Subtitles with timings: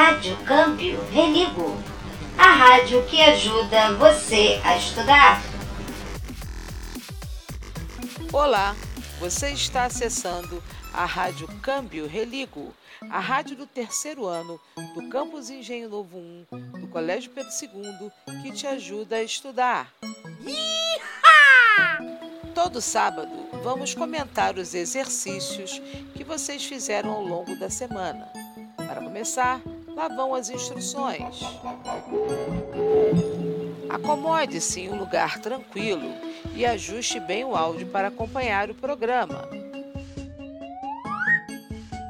[0.00, 1.76] Rádio Câmbio Religo,
[2.38, 5.42] a rádio que ajuda você a estudar.
[8.32, 8.76] Olá,
[9.18, 10.62] você está acessando
[10.94, 12.72] a Rádio Câmbio Religo,
[13.10, 14.60] a rádio do terceiro ano
[14.94, 16.46] do Campus Engenho Novo 1
[16.80, 19.92] do Colégio Pedro II, que te ajuda a estudar.
[22.54, 23.32] Todo sábado
[23.64, 25.82] vamos comentar os exercícios
[26.14, 28.28] que vocês fizeram ao longo da semana.
[28.76, 29.60] Para começar,
[29.98, 31.40] lá vão as instruções.
[33.90, 36.14] Acomode-se em um lugar tranquilo
[36.54, 39.48] e ajuste bem o áudio para acompanhar o programa.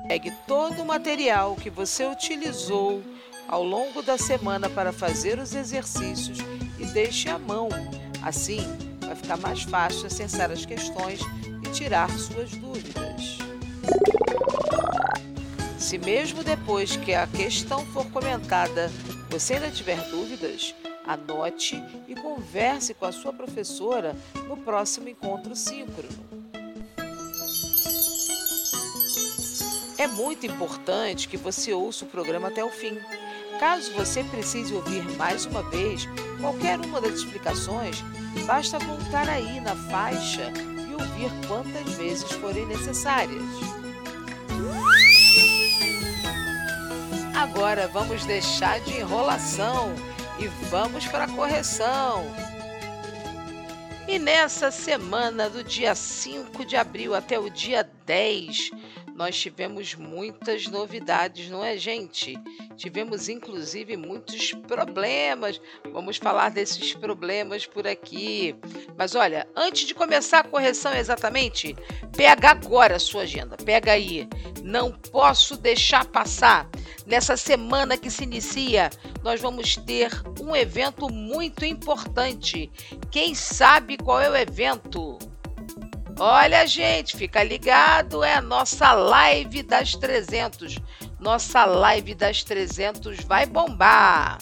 [0.06, 3.02] Pegue todo o material que você utilizou
[3.48, 6.38] ao longo da semana para fazer os exercícios
[6.78, 7.70] e deixe à mão.
[8.22, 8.60] Assim,
[9.00, 11.20] vai ficar mais fácil acessar as questões
[11.64, 13.38] e tirar suas dúvidas.
[15.78, 18.90] Se mesmo depois que a questão for comentada
[19.30, 20.74] você ainda tiver dúvidas,
[21.06, 24.16] anote e converse com a sua professora
[24.48, 26.28] no próximo encontro síncrono.
[29.96, 32.98] É muito importante que você ouça o programa até o fim.
[33.60, 36.06] Caso você precise ouvir mais uma vez
[36.40, 38.02] qualquer uma das explicações,
[38.46, 40.52] basta voltar aí na faixa
[40.88, 43.42] e ouvir quantas vezes forem necessárias.
[47.38, 49.94] Agora vamos deixar de enrolação
[50.40, 52.24] e vamos para a correção.
[54.08, 58.72] E nessa semana, do dia 5 de abril até o dia 10,
[59.18, 62.38] nós tivemos muitas novidades, não é, gente?
[62.76, 65.60] Tivemos inclusive muitos problemas.
[65.92, 68.54] Vamos falar desses problemas por aqui.
[68.96, 71.74] Mas olha, antes de começar a correção exatamente,
[72.16, 73.56] pega agora a sua agenda.
[73.56, 74.28] Pega aí.
[74.62, 76.70] Não posso deixar passar.
[77.04, 78.88] Nessa semana que se inicia,
[79.24, 82.70] nós vamos ter um evento muito importante.
[83.10, 85.18] Quem sabe qual é o evento?
[86.20, 90.78] Olha, gente, fica ligado, é a nossa live das 300.
[91.20, 94.38] Nossa live das 300 vai bombar.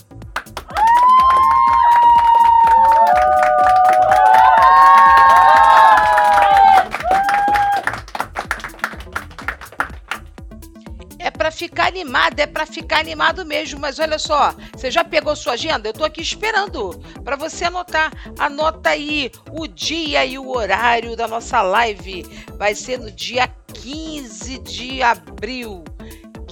[11.56, 15.88] Ficar animado, é para ficar animado mesmo, mas olha só, você já pegou sua agenda?
[15.88, 18.12] Eu tô aqui esperando para você anotar.
[18.38, 22.26] Anota aí o dia e o horário da nossa live.
[22.58, 25.82] Vai ser no dia 15 de abril,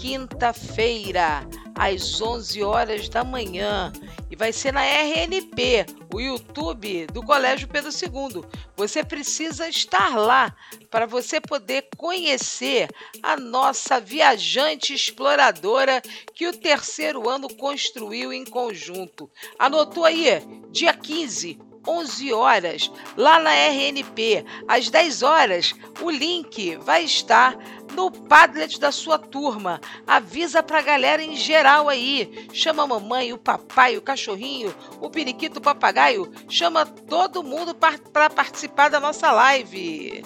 [0.04, 3.90] quinta-feira, às 11 horas da manhã
[4.30, 8.44] e vai ser na RNP, o YouTube do Colégio Pedro II.
[8.76, 10.54] Você precisa estar lá
[10.90, 12.90] para você poder conhecer
[13.22, 16.02] a nossa viajante exploradora
[16.34, 19.30] que o terceiro ano construiu em conjunto.
[19.58, 20.26] Anotou aí?
[20.70, 24.44] Dia 15, 11 horas, lá na RNP.
[24.66, 27.56] Às 10 horas, o link vai estar
[27.92, 29.80] no Padlet da sua turma.
[30.06, 32.48] Avisa pra galera em geral aí.
[32.52, 36.32] Chama a mamãe, o papai, o cachorrinho, o periquito, o papagaio.
[36.48, 40.24] Chama todo mundo para participar da nossa live.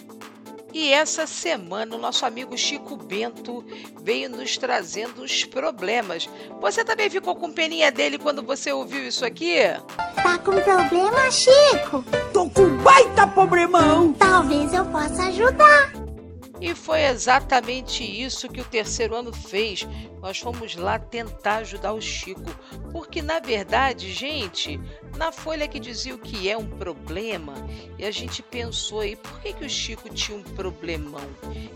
[0.81, 3.65] E essa semana o nosso amigo Chico Bento
[4.01, 6.31] veio nos trazendo os problemas.
[6.61, 9.57] Você também ficou com peninha dele quando você ouviu isso aqui?
[10.15, 12.05] Tá com problema, Chico?
[12.33, 14.13] Tô com baita problemão!
[14.13, 15.91] Talvez eu possa ajudar.
[16.61, 19.85] E foi exatamente isso que o terceiro ano fez.
[20.21, 22.51] Nós fomos lá tentar ajudar o Chico.
[22.93, 24.81] Porque, na verdade, gente,
[25.17, 27.55] na folha que dizia o que é um problema,
[27.99, 31.27] e a gente pensou aí, por que, que o Chico tinha um problemão?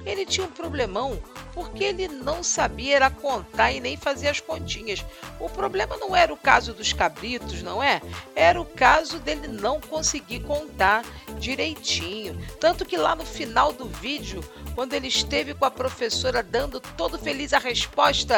[0.04, 1.20] Ele tinha um problemão
[1.54, 5.04] porque ele não sabia era contar e nem fazer as continhas.
[5.38, 8.00] O problema não era o caso dos cabritos, não é?
[8.34, 11.04] Era o caso dele não conseguir contar
[11.38, 12.38] direitinho.
[12.60, 14.42] Tanto que lá no final do vídeo,
[14.74, 18.31] quando ele esteve com a professora dando todo feliz a resposta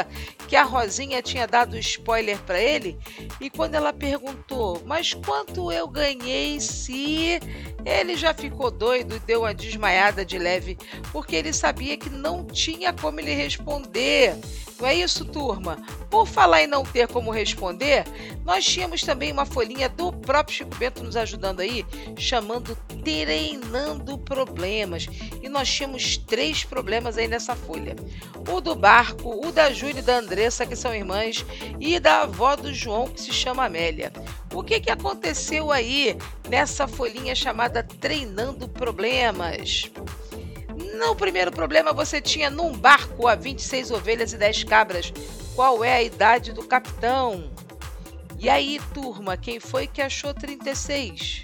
[0.49, 2.99] que a Rosinha tinha dado spoiler para ele,
[3.41, 7.39] e quando ela perguntou: "Mas quanto eu ganhei se?",
[7.85, 10.79] ele já ficou doido e deu uma desmaiada de leve,
[11.13, 14.37] porque ele sabia que não tinha como ele responder.
[14.81, 15.77] Não é isso, turma?
[16.11, 18.05] Por falar em não ter como responder,
[18.45, 21.87] nós tínhamos também uma folhinha do próprio Chico Bento nos ajudando aí,
[22.19, 25.07] chamando Treinando Problemas.
[25.43, 27.95] E nós tínhamos três problemas aí nessa folha:
[28.51, 31.45] o do barco, o da Júlia e da Andressa, que são irmãs,
[31.79, 34.11] e da avó do João, que se chama Amélia.
[34.55, 36.17] O que, que aconteceu aí
[36.49, 39.91] nessa folhinha chamada Treinando Problemas?
[40.97, 45.13] No primeiro problema, você tinha num barco a 26 ovelhas e 10 cabras.
[45.55, 47.53] qual é a idade do capitão.
[48.39, 51.43] E aí, turma, quem foi que achou 36?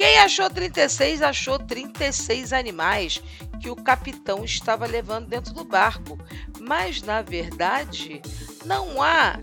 [0.00, 3.22] Quem achou 36 achou 36 animais
[3.60, 6.18] que o capitão estava levando dentro do barco.
[6.58, 8.22] Mas, na verdade,
[8.64, 9.38] não há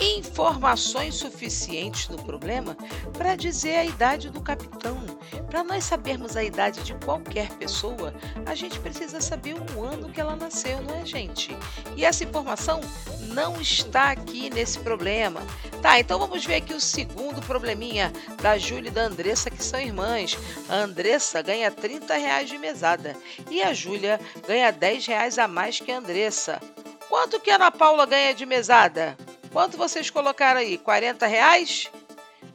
[0.00, 2.76] informações suficientes no problema
[3.16, 4.98] para dizer a idade do capitão.
[5.46, 8.14] Para nós sabermos a idade de qualquer pessoa,
[8.46, 11.56] a gente precisa saber o ano que ela nasceu, não é, gente?
[11.96, 12.80] E essa informação
[13.20, 15.40] não está aqui nesse problema.
[15.82, 19.78] Tá, então vamos ver aqui o segundo probleminha da Júlia e da Andressa, que são
[19.78, 20.38] irmãs.
[20.68, 23.16] A Andressa ganha 30 reais de mesada
[23.50, 26.60] e a Júlia ganha 10 reais a mais que a Andressa.
[27.08, 29.16] Quanto que a Ana Paula ganha de mesada?
[29.54, 30.76] Quanto vocês colocaram aí?
[30.76, 31.88] 40 reais?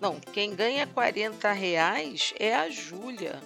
[0.01, 3.39] Não, quem ganha 40 reais é a Júlia.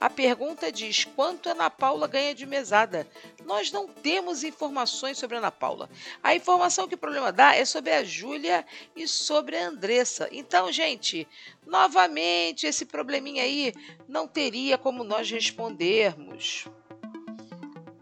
[0.00, 3.04] A pergunta diz quanto a Ana Paula ganha de mesada.
[3.44, 5.90] Nós não temos informações sobre Ana Paula.
[6.22, 8.64] A informação que o problema dá é sobre a Júlia
[8.94, 10.28] e sobre a Andressa.
[10.30, 11.26] Então, gente,
[11.66, 13.74] novamente esse probleminha aí
[14.06, 16.68] não teria como nós respondermos.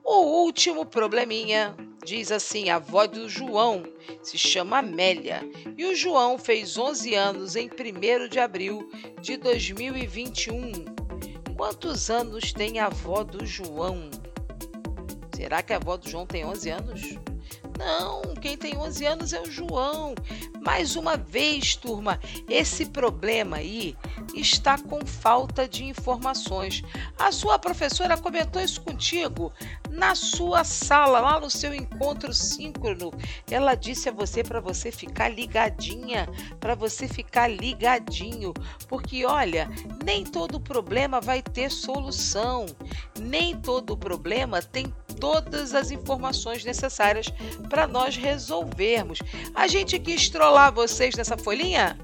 [0.04, 1.74] O último probleminha
[2.08, 3.82] Diz assim: a avó do João
[4.22, 5.42] se chama Amélia
[5.76, 8.90] e o João fez 11 anos em 1 de abril
[9.20, 10.86] de 2021.
[11.54, 14.08] Quantos anos tem a avó do João?
[15.36, 17.02] Será que a avó do João tem 11 anos?
[17.78, 20.12] Não, quem tem 11 anos é o João.
[20.60, 23.96] Mais uma vez, turma, esse problema aí
[24.34, 26.82] está com falta de informações.
[27.16, 29.52] A sua professora comentou isso contigo
[29.90, 33.12] na sua sala, lá no seu encontro síncrono.
[33.48, 36.28] Ela disse a você para você ficar ligadinha,
[36.58, 38.52] para você ficar ligadinho,
[38.88, 39.70] porque olha,
[40.04, 42.66] nem todo problema vai ter solução,
[43.20, 47.26] nem todo problema tem todas as informações necessárias
[47.68, 49.18] para nós resolvermos.
[49.54, 51.98] A gente quis trollar vocês nessa folhinha?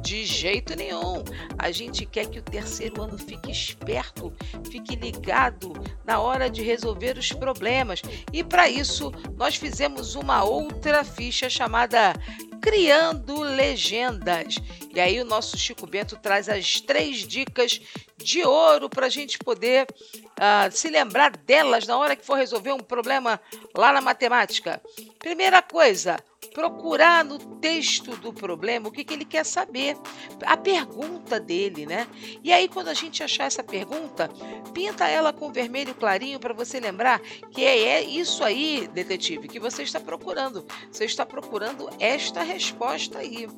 [0.00, 1.24] De jeito nenhum.
[1.58, 4.32] A gente quer que o terceiro ano fique esperto,
[4.70, 5.72] fique ligado
[6.04, 8.02] na hora de resolver os problemas.
[8.32, 12.12] E para isso, nós fizemos uma outra ficha chamada
[12.60, 14.56] Criando Legendas.
[14.94, 17.80] E aí, o nosso Chico Bento traz as três dicas
[18.24, 22.72] de ouro para a gente poder uh, se lembrar delas na hora que for resolver
[22.72, 23.40] um problema
[23.76, 24.80] lá na matemática.
[25.18, 26.18] Primeira coisa,
[26.54, 29.96] procurar no texto do problema o que, que ele quer saber,
[30.46, 32.06] a pergunta dele, né?
[32.44, 34.30] E aí, quando a gente achar essa pergunta,
[34.72, 37.20] pinta ela com vermelho clarinho para você lembrar
[37.50, 40.64] que é, é isso aí, detetive, que você está procurando.
[40.92, 43.48] Você está procurando esta resposta aí.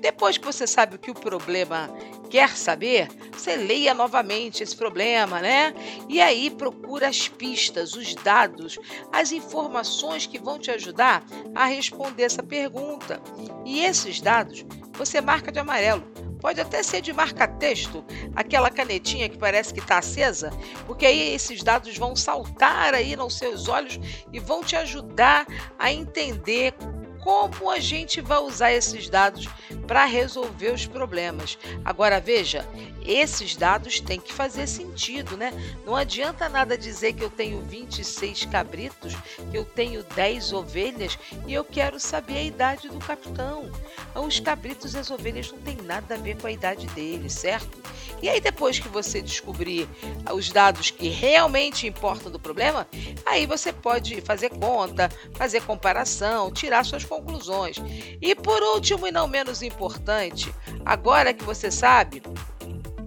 [0.00, 1.90] Depois que você sabe o que o problema
[2.30, 5.74] quer saber, você leia novamente esse problema, né?
[6.08, 8.78] E aí procura as pistas, os dados,
[9.12, 11.22] as informações que vão te ajudar
[11.54, 13.20] a responder essa pergunta.
[13.64, 16.02] E esses dados você marca de amarelo.
[16.40, 18.02] Pode até ser de marca-texto,
[18.34, 20.50] aquela canetinha que parece que está acesa,
[20.86, 24.00] porque aí esses dados vão saltar aí nos seus olhos
[24.32, 25.46] e vão te ajudar
[25.78, 26.74] a entender
[27.22, 29.46] como a gente vai usar esses dados
[29.86, 31.58] para resolver os problemas.
[31.84, 32.66] Agora veja,
[33.04, 35.52] esses dados têm que fazer sentido, né?
[35.84, 39.14] Não adianta nada dizer que eu tenho 26 cabritos,
[39.50, 43.70] que eu tenho 10 ovelhas e eu quero saber a idade do capitão.
[44.14, 47.78] Os cabritos e as ovelhas não têm nada a ver com a idade deles, certo?
[48.22, 49.88] E aí depois que você descobrir
[50.34, 52.86] os dados que realmente importam do problema,
[53.24, 57.76] aí você pode fazer conta, fazer comparação, tirar suas conclusões.
[58.20, 60.54] E por último e não menos importante,
[60.84, 62.22] agora que você sabe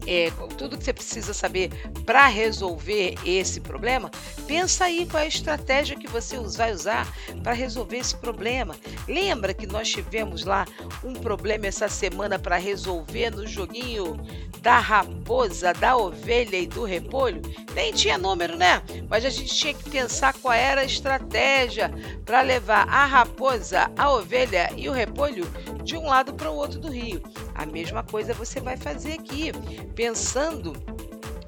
[0.07, 1.69] é, tudo que você precisa saber
[2.05, 4.09] para resolver esse problema,
[4.47, 7.07] pensa aí qual é a estratégia que você vai usar
[7.41, 8.75] para resolver esse problema.
[9.07, 10.65] Lembra que nós tivemos lá
[11.03, 14.17] um problema essa semana para resolver no joguinho
[14.61, 17.41] da raposa, da ovelha e do repolho?
[17.73, 18.81] Nem tinha número, né?
[19.09, 21.91] Mas a gente tinha que pensar qual era a estratégia
[22.25, 25.45] para levar a raposa, a ovelha e o repolho
[25.83, 27.21] de um lado para o outro do rio.
[27.55, 29.51] A mesma coisa você vai fazer aqui,
[29.95, 30.73] pensando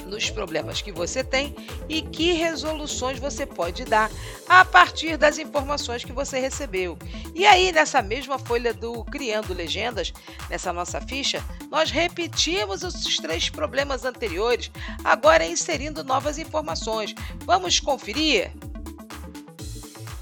[0.06, 1.56] nos problemas que você tem
[1.90, 4.10] e que resoluções você pode dar
[4.48, 6.98] a partir das informações que você recebeu.
[7.34, 10.14] E aí, nessa mesma folha do Criando Legendas,
[10.50, 14.72] nessa nossa ficha, nós repetimos os três problemas anteriores,
[15.04, 17.14] agora inserindo novas informações.
[17.46, 18.52] Vamos conferir?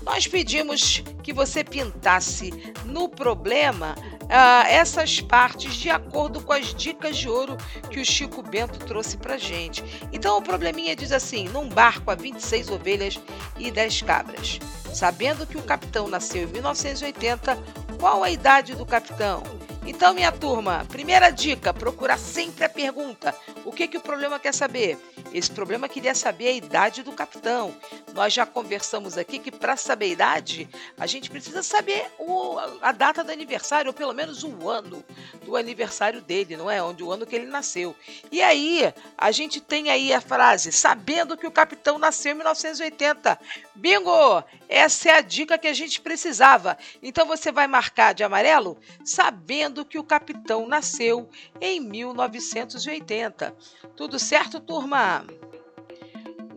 [0.01, 2.51] Nós pedimos que você pintasse
[2.85, 7.57] no problema uh, essas partes de acordo com as dicas de ouro
[7.89, 9.83] que o Chico Bento trouxe para gente.
[10.11, 13.19] Então o probleminha diz assim: num barco há 26 ovelhas
[13.57, 14.59] e 10 cabras.
[14.93, 17.57] Sabendo que o capitão nasceu em 1980,
[17.99, 19.41] qual a idade do capitão?
[19.85, 23.35] Então, minha turma, primeira dica: procurar sempre a pergunta.
[23.65, 24.97] O que, que o problema quer saber?
[25.33, 27.75] Esse problema queria saber a idade do capitão.
[28.13, 32.91] Nós já conversamos aqui que para saber a idade, a gente precisa saber o, a
[32.91, 35.03] data do aniversário, ou pelo menos o ano
[35.43, 36.81] do aniversário dele, não é?
[36.81, 37.95] Onde o ano que ele nasceu.
[38.31, 43.39] E aí, a gente tem aí a frase: sabendo que o capitão nasceu em 1980.
[43.75, 44.43] Bingo!
[44.69, 46.77] Essa é a dica que a gente precisava.
[47.01, 53.55] Então você vai marcar de amarelo, sabendo que o capitão nasceu em 1980.
[53.95, 55.25] Tudo certo, turma?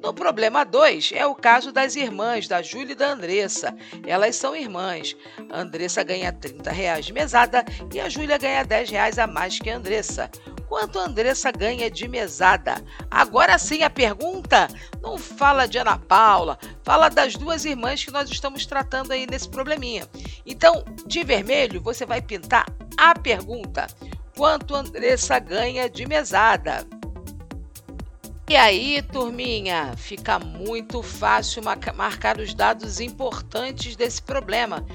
[0.02, 3.74] No problema 2 é o caso das irmãs, da Júlia e da Andressa.
[4.06, 5.16] Elas são irmãs.
[5.50, 9.58] A Andressa ganha 30 reais de mesada e a Júlia ganha 10 reais a mais
[9.58, 10.30] que a Andressa.
[10.68, 12.82] Quanto Andressa ganha de mesada?
[13.10, 14.68] Agora sim a pergunta
[15.00, 19.48] não fala de Ana Paula, fala das duas irmãs que nós estamos tratando aí nesse
[19.48, 20.08] probleminha.
[20.44, 23.86] Então, de vermelho, você vai pintar a pergunta:
[24.36, 26.86] quanto Andressa ganha de mesada?
[28.48, 34.86] E aí, turminha, fica muito fácil marcar os dados importantes desse problema,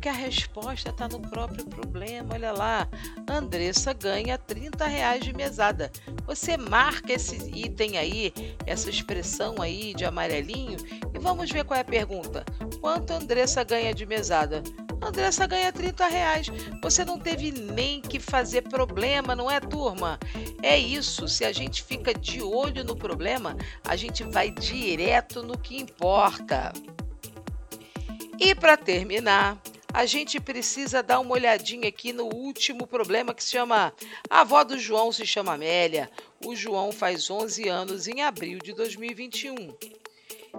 [0.00, 2.32] porque a resposta está no próprio problema.
[2.32, 2.88] Olha lá,
[3.28, 5.92] Andressa ganha 30 reais de mesada.
[6.24, 8.32] Você marca esse item aí,
[8.64, 10.78] essa expressão aí de amarelinho,
[11.14, 12.46] e vamos ver qual é a pergunta.
[12.80, 14.62] Quanto Andressa ganha de mesada?
[15.02, 16.46] Andressa ganha 30 reais.
[16.82, 20.18] Você não teve nem que fazer problema, não é, turma?
[20.62, 21.28] É isso.
[21.28, 23.54] Se a gente fica de olho no problema,
[23.86, 26.72] a gente vai direto no que importa.
[28.38, 29.60] E para terminar,
[29.92, 33.92] a gente precisa dar uma olhadinha aqui no último problema que se chama.
[34.28, 36.10] A avó do João se chama Amélia.
[36.44, 39.74] O João faz 11 anos em abril de 2021.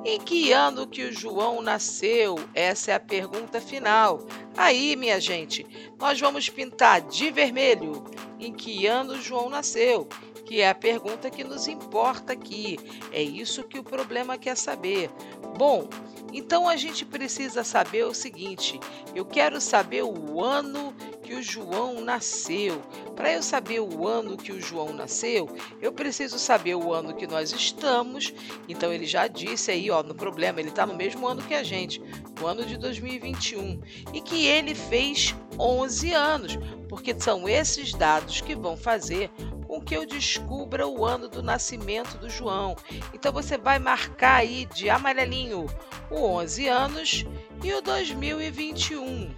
[0.03, 2.35] Em que ano que o João nasceu?
[2.53, 4.25] Essa é a pergunta final.
[4.57, 5.65] Aí, minha gente,
[5.99, 8.03] nós vamos pintar de vermelho.
[8.39, 10.07] Em que ano o João nasceu?
[10.45, 12.79] Que é a pergunta que nos importa aqui.
[13.11, 15.09] É isso que o problema quer saber.
[15.57, 15.87] Bom,
[16.31, 18.79] então a gente precisa saber o seguinte:
[19.13, 22.81] eu quero saber o ano que o João nasceu.
[23.15, 25.49] Para eu saber o ano que o João nasceu,
[25.81, 28.33] eu preciso saber o ano que nós estamos.
[28.67, 31.63] Então ele já disse aí, ó, no problema, ele está no mesmo ano que a
[31.63, 32.01] gente,
[32.39, 33.81] no ano de 2021,
[34.13, 36.59] e que ele fez 11 anos,
[36.89, 39.29] porque são esses dados que vão fazer
[39.71, 42.75] com que eu descubra o ano do nascimento do João.
[43.13, 45.65] Então você vai marcar aí de amarelinho
[46.09, 47.25] o 11 anos
[47.63, 49.33] e o 2021.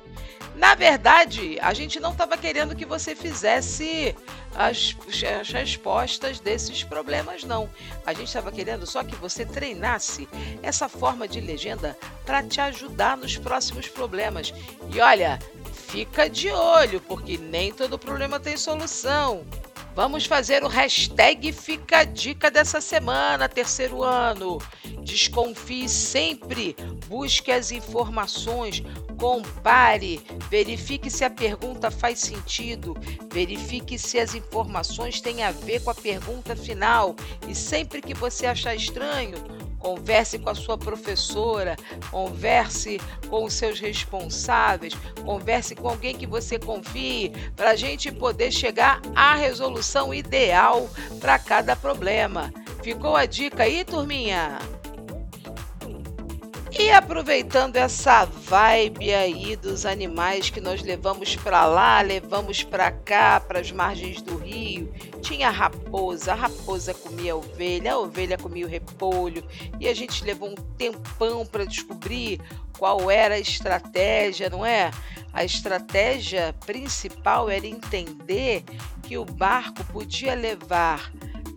[0.55, 4.15] Na verdade, a gente não estava querendo que você fizesse
[4.55, 4.97] as,
[5.39, 7.69] as, respostas desses problemas, não.
[8.03, 10.27] A gente estava querendo só que você treinasse
[10.63, 14.51] essa forma de legenda para te ajudar nos próximos problemas.
[14.91, 15.37] E olha,
[15.71, 19.45] fica de olho, porque nem todo problema tem solução.
[19.95, 24.57] Vamos fazer o hashtag Fica a Dica dessa semana, terceiro ano.
[25.03, 26.75] Desconfie sempre,
[27.07, 28.81] busque as informações,
[29.19, 30.19] compare,
[30.49, 32.97] verifique se a pergunta faz sentido,
[33.31, 37.15] verifique se as informações têm a ver com a pergunta final
[37.47, 39.37] e sempre que você achar estranho,
[39.83, 41.75] converse com a sua professora,
[42.09, 44.93] converse com os seus responsáveis,
[45.25, 51.37] converse com alguém que você confie, para a gente poder chegar à resolução ideal para
[51.37, 52.51] cada problema.
[52.81, 54.57] Ficou a dica aí, turminha?
[56.77, 63.39] E aproveitando essa vibe aí dos animais que nós levamos para lá, levamos para cá,
[63.39, 68.65] para as margens do rio, tinha raposa, a raposa comia a ovelha, a ovelha comia
[68.65, 69.47] o repolho,
[69.79, 72.41] e a gente levou um tempão para descobrir
[72.79, 74.89] qual era a estratégia, não é?
[75.31, 78.63] A estratégia principal era entender
[79.03, 81.11] que o barco podia levar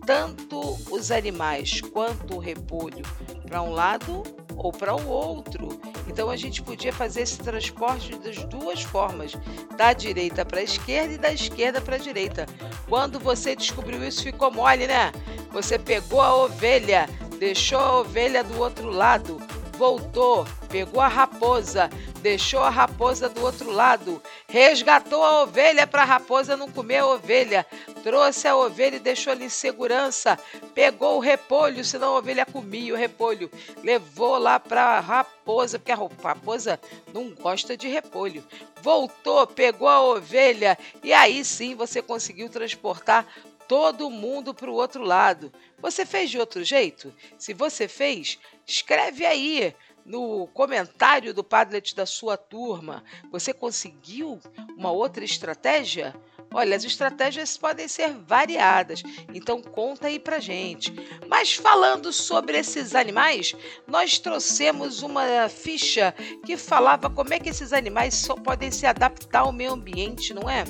[0.07, 3.03] tanto os animais quanto o repolho
[3.45, 4.23] para um lado
[4.55, 5.81] ou para o outro.
[6.07, 9.33] Então a gente podia fazer esse transporte das duas formas,
[9.75, 12.45] da direita para a esquerda e da esquerda para a direita.
[12.87, 15.11] Quando você descobriu isso, ficou mole, né?
[15.51, 19.37] Você pegou a ovelha, deixou a ovelha do outro lado,
[19.77, 21.87] voltou, pegou a raposa,
[22.21, 27.05] deixou a raposa do outro lado, resgatou a ovelha para a raposa não comer a
[27.05, 27.65] ovelha,
[28.03, 30.37] trouxe a ovelha e deixou ali em segurança,
[30.73, 33.51] pegou o repolho, senão a ovelha comia o repolho,
[33.83, 36.79] levou lá para a raposa, porque a raposa
[37.13, 38.43] não gosta de repolho.
[38.81, 43.27] Voltou, pegou a ovelha e aí sim você conseguiu transportar
[43.67, 45.51] todo mundo para o outro lado.
[45.79, 47.13] Você fez de outro jeito?
[47.37, 53.03] Se você fez, escreve aí no comentário do Padlet da sua turma.
[53.31, 54.39] Você conseguiu
[54.77, 56.15] uma outra estratégia?
[56.53, 60.93] Olha, as estratégias podem ser variadas, então conta aí pra gente.
[61.27, 63.53] Mas falando sobre esses animais,
[63.85, 69.41] nós trouxemos uma ficha que falava como é que esses animais só podem se adaptar
[69.41, 70.63] ao meio ambiente, não é?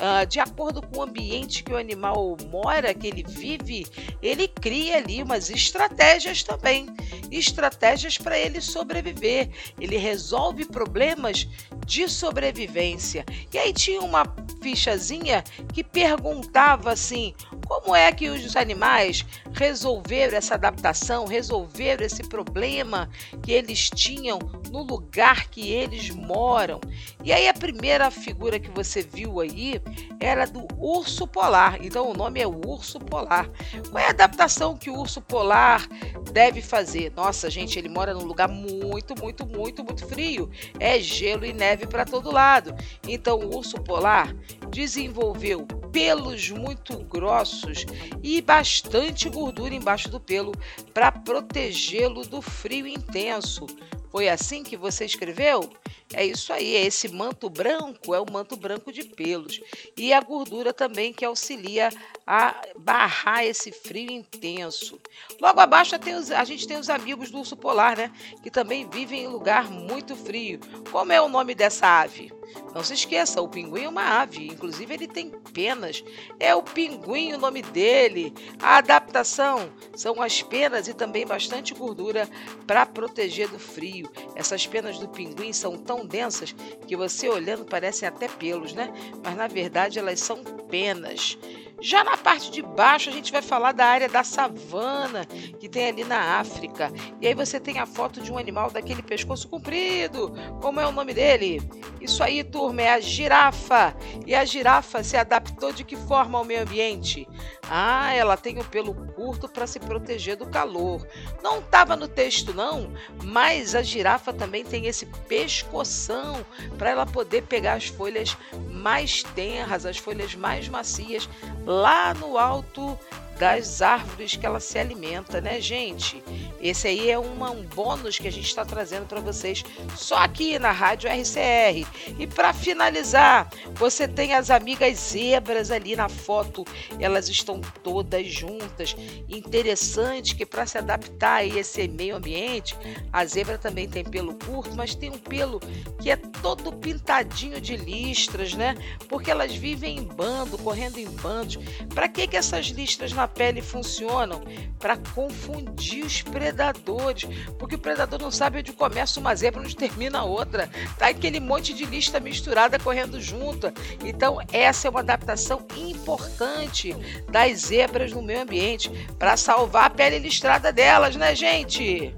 [0.00, 3.86] Uh, de acordo com o ambiente que o animal mora, que ele vive,
[4.22, 6.86] ele cria ali umas estratégias também.
[7.30, 9.50] Estratégias para ele sobreviver.
[9.78, 11.46] Ele resolve problemas
[11.90, 13.26] de sobrevivência.
[13.52, 14.24] E aí tinha uma
[14.62, 15.42] fichazinha
[15.74, 17.34] que perguntava assim:
[17.66, 23.10] como é que os animais resolveram essa adaptação, resolveram esse problema
[23.42, 24.38] que eles tinham
[24.70, 26.80] no lugar que eles moram?
[27.24, 29.82] E aí a primeira figura que você viu aí
[30.20, 31.78] era do urso polar.
[31.84, 33.50] Então o nome é urso polar.
[33.90, 35.88] Qual é a adaptação que o urso polar
[36.32, 37.12] deve fazer?
[37.16, 40.48] Nossa, gente, ele mora num lugar muito, muito, muito, muito frio.
[40.78, 42.74] É gelo e neve para todo lado.
[43.06, 44.34] Então o urso polar
[44.70, 47.84] desenvolveu pelos muito grossos
[48.22, 50.52] e bastante gordura embaixo do pelo
[50.94, 53.66] para protegê-lo do frio intenso.
[54.10, 55.70] Foi assim que você escreveu?
[56.12, 59.60] É isso aí, é esse manto branco é o manto branco de pelos.
[59.96, 61.90] E a gordura também que auxilia
[62.26, 65.00] a barrar esse frio intenso.
[65.40, 68.10] Logo abaixo os, a gente tem os amigos do urso polar, né?
[68.42, 70.58] Que também vivem em lugar muito frio.
[70.90, 72.32] Como é o nome dessa ave?
[72.74, 76.04] Não se esqueça, o pinguim é uma ave, inclusive ele tem penas.
[76.38, 78.32] É o pinguim o nome dele.
[78.62, 82.28] A adaptação são as penas e também bastante gordura
[82.66, 84.10] para proteger do frio.
[84.34, 86.54] Essas penas do pinguim são tão densas
[86.86, 88.92] que você olhando parecem até pelos, né?
[89.22, 91.36] Mas na verdade elas são penas.
[91.80, 95.24] Já na parte de baixo, a gente vai falar da área da savana
[95.58, 96.92] que tem ali na África.
[97.20, 100.32] E aí você tem a foto de um animal daquele pescoço comprido.
[100.60, 101.62] Como é o nome dele?
[102.00, 103.96] Isso aí, turma, é a girafa.
[104.26, 107.26] E a girafa se adaptou de que forma ao meio ambiente?
[107.68, 111.06] Ah, ela tem o pelo curto para se proteger do calor.
[111.42, 116.44] Não estava no texto, não, mas a girafa também tem esse pescoção
[116.76, 118.36] para ela poder pegar as folhas
[118.70, 121.28] mais tenras, as folhas mais macias
[121.70, 122.98] lá no alto
[123.40, 126.22] das árvores que ela se alimenta, né, gente?
[126.60, 129.64] Esse aí é uma, um bônus que a gente está trazendo para vocês
[129.96, 131.88] só aqui na Rádio RCR.
[132.18, 136.66] E para finalizar, você tem as amigas zebras ali na foto,
[136.98, 138.94] elas estão todas juntas.
[139.26, 142.76] Interessante que para se adaptar a esse meio ambiente,
[143.10, 145.60] a zebra também tem pelo curto, mas tem um pelo
[145.98, 148.74] que é todo pintadinho de listras, né?
[149.08, 151.56] Porque elas vivem em bando, correndo em bandos.
[151.94, 154.42] Para que que essas listras na pele funcionam
[154.78, 160.20] para confundir os predadores, porque o predador não sabe onde começa uma zebra, onde termina
[160.20, 160.68] a outra.
[160.98, 163.72] Tá aquele monte de lista misturada correndo junto.
[164.04, 166.94] Então, essa é uma adaptação importante
[167.30, 172.14] das zebras no meio ambiente para salvar a pele listrada delas, né, gente?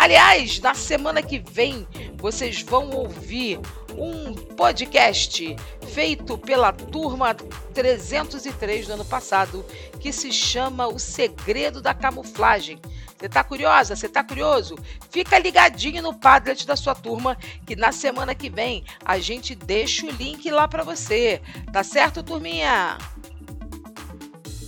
[0.00, 1.86] Aliás, na semana que vem
[2.16, 3.60] vocês vão ouvir
[3.98, 5.54] um podcast
[5.92, 9.62] feito pela turma 303 do ano passado,
[10.00, 12.80] que se chama O Segredo da Camuflagem.
[13.14, 13.94] Você está curiosa?
[13.94, 14.74] Você está curioso?
[15.10, 17.36] Fica ligadinho no Padlet da sua turma,
[17.66, 21.42] que na semana que vem a gente deixa o link lá para você.
[21.70, 22.96] Tá certo, turminha?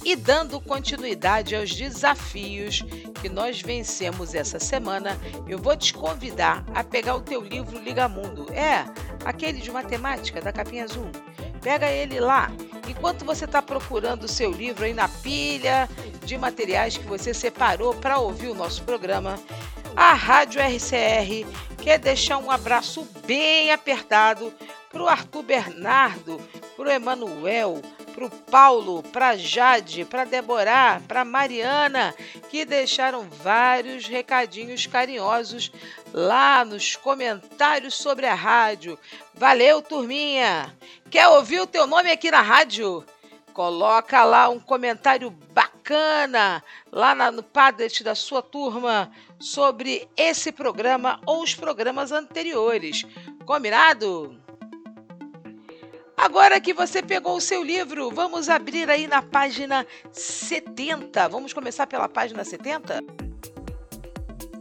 [0.04, 2.84] E dando continuidade aos desafios
[3.22, 8.08] que nós vencemos essa semana, eu vou te convidar a pegar o teu livro Liga
[8.08, 8.52] Mundo.
[8.52, 8.84] É,
[9.24, 11.06] aquele de matemática da capinha azul.
[11.60, 12.50] Pega ele lá.
[12.88, 15.88] Enquanto você está procurando o seu livro aí na pilha
[16.24, 19.38] de materiais que você separou para ouvir o nosso programa,
[19.94, 21.46] a Rádio RCR
[21.80, 24.52] quer deixar um abraço bem apertado
[24.90, 26.40] para o Arthur Bernardo,
[26.76, 27.80] para o Emanuel,
[28.12, 32.14] para o Paulo, para Jade, para Deborah, para Mariana,
[32.50, 35.72] que deixaram vários recadinhos carinhosos
[36.12, 38.98] lá nos comentários sobre a rádio.
[39.34, 40.76] Valeu, turminha!
[41.10, 43.04] Quer ouvir o teu nome aqui na rádio?
[43.52, 51.42] Coloca lá um comentário bacana lá no Padlet da sua turma sobre esse programa ou
[51.42, 53.04] os programas anteriores.
[53.44, 54.41] Combinado?
[56.22, 61.28] Agora que você pegou o seu livro, vamos abrir aí na página 70.
[61.28, 63.31] Vamos começar pela página 70?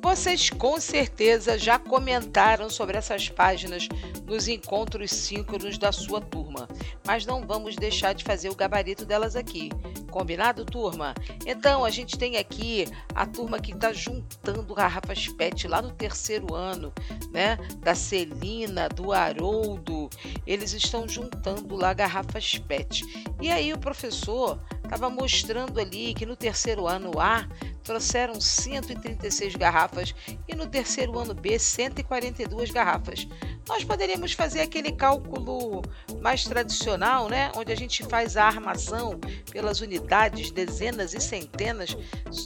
[0.01, 3.87] Vocês com certeza já comentaram sobre essas páginas
[4.25, 6.67] nos encontros síncronos da sua turma,
[7.05, 9.69] mas não vamos deixar de fazer o gabarito delas aqui.
[10.09, 11.13] Combinado, turma?
[11.45, 16.53] Então, a gente tem aqui a turma que está juntando garrafas PET lá no terceiro
[16.53, 16.91] ano,
[17.31, 17.57] né?
[17.77, 20.09] Da Celina, do Haroldo.
[20.45, 23.03] Eles estão juntando lá garrafas PET.
[23.39, 24.59] E aí o professor
[24.93, 27.47] estava mostrando ali que no terceiro ano A
[27.81, 30.13] trouxeram 136 garrafas
[30.45, 33.25] e no terceiro ano B 142 garrafas.
[33.67, 35.81] Nós poderíamos fazer aquele cálculo
[36.21, 39.17] mais tradicional, né, onde a gente faz a armação
[39.49, 41.95] pelas unidades, dezenas e centenas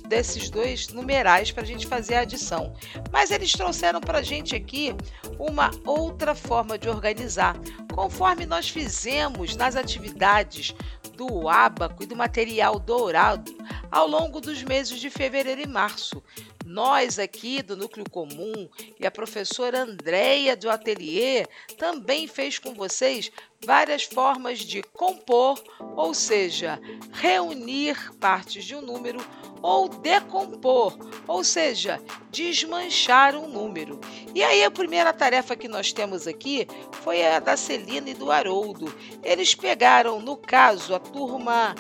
[0.08, 2.74] desses dois numerais para a gente fazer a adição.
[3.12, 4.96] Mas eles trouxeram para a gente aqui
[5.40, 7.58] uma outra forma de organizar,
[7.94, 10.76] conforme nós fizemos nas atividades
[11.16, 13.56] do ábaco e do material dourado
[13.90, 16.22] ao longo dos meses de fevereiro e março.
[16.66, 18.68] Nós aqui do Núcleo Comum
[19.00, 21.46] e a professora Andréia do Ateliê
[21.78, 23.32] também fez com vocês
[23.66, 25.62] várias formas de compor,
[25.96, 26.80] ou seja,
[27.12, 29.20] reunir partes de um número,
[29.62, 30.96] ou decompor,
[31.28, 32.00] ou seja,
[32.30, 34.00] desmanchar um número.
[34.34, 36.68] E aí a primeira tarefa que nós temos aqui
[37.02, 38.94] foi a da Celina e do Haroldo.
[39.24, 41.74] Eles pegaram, no caso, a turma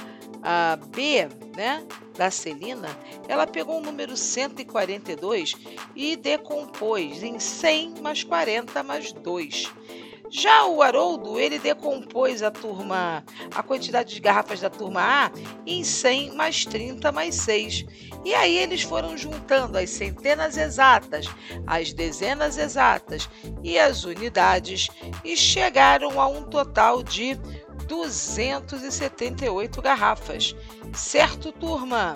[0.47, 1.83] a B, né,
[2.15, 2.95] da Celina,
[3.27, 5.55] ela pegou o número 142
[5.95, 9.73] e decompôs em 100 mais 40 mais 2.
[10.29, 15.31] Já o Haroldo, ele decompôs a turma, a quantidade de garrafas da turma A
[15.65, 17.85] em 100 mais 30 mais 6.
[18.23, 21.27] E aí eles foram juntando as centenas exatas,
[21.67, 23.29] as dezenas exatas
[23.63, 24.87] e as unidades
[25.23, 27.35] e chegaram a um total de
[27.87, 30.55] 278 garrafas.
[30.93, 32.15] Certo, turma?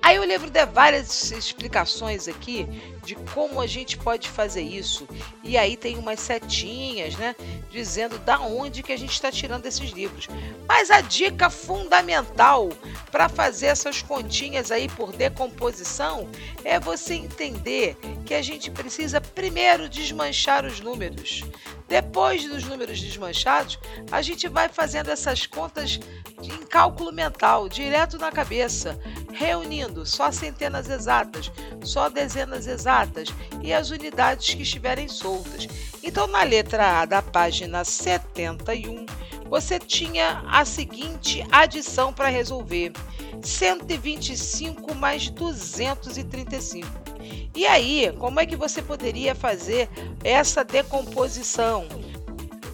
[0.00, 2.66] Aí o livro dá várias explicações aqui
[3.08, 5.08] de como a gente pode fazer isso.
[5.42, 7.34] E aí tem umas setinhas, né,
[7.70, 10.28] dizendo da onde que a gente está tirando esses livros.
[10.68, 12.68] Mas a dica fundamental
[13.10, 16.28] para fazer essas continhas aí por decomposição
[16.62, 21.44] é você entender que a gente precisa primeiro desmanchar os números.
[21.88, 23.78] Depois dos números desmanchados,
[24.12, 25.98] a gente vai fazendo essas contas
[26.42, 29.00] em cálculo mental, direto na cabeça,
[29.32, 31.50] reunindo só centenas exatas,
[31.82, 32.97] só dezenas exatas
[33.62, 35.68] e as unidades que estiverem soltas.
[36.02, 39.06] Então, na letra A da página 71,
[39.48, 42.92] você tinha a seguinte adição para resolver:
[43.42, 46.86] 125 mais 235.
[47.54, 49.88] E aí, como é que você poderia fazer
[50.22, 51.86] essa decomposição?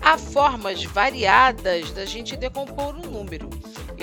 [0.01, 3.49] Há formas variadas da gente decompor um número.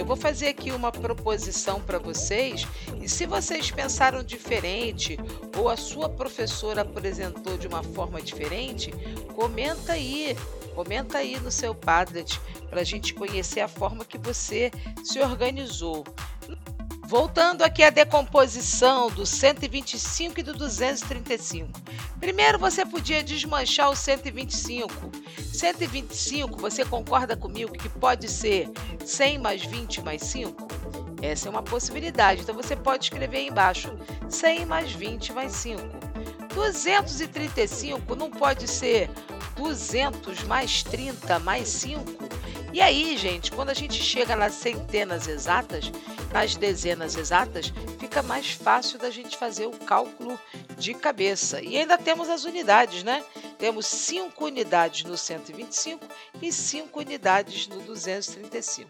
[0.02, 2.68] Eu vou fazer aqui uma proposição para vocês
[3.00, 5.16] e se vocês pensaram diferente
[5.56, 8.90] ou a sua professora apresentou de uma forma diferente,
[9.36, 10.36] comenta aí,
[10.74, 14.72] comenta aí no seu Padlet para a gente conhecer a forma que você
[15.04, 16.04] se organizou.
[17.12, 21.70] Voltando aqui à decomposição do 125 e do 235.
[22.22, 25.12] Primeiro você podia desmanchar o 125.
[25.52, 28.70] 125, você concorda comigo que pode ser
[29.06, 30.68] 100 mais 20 mais 5?
[31.22, 32.44] Essa é uma possibilidade.
[32.44, 33.94] Então você pode escrever aí embaixo
[34.30, 35.84] 100 mais 20 mais 5.
[36.56, 39.10] 235 não pode ser
[39.58, 42.06] 200 mais 30 mais 5?
[42.74, 45.92] E aí, gente, quando a gente chega nas centenas exatas,
[46.32, 50.40] nas dezenas exatas, fica mais fácil da gente fazer o cálculo
[50.78, 51.62] de cabeça.
[51.62, 53.26] E ainda temos as unidades, né?
[53.60, 56.06] Temos 5 unidades no 125
[56.42, 58.90] e 5 unidades no 235.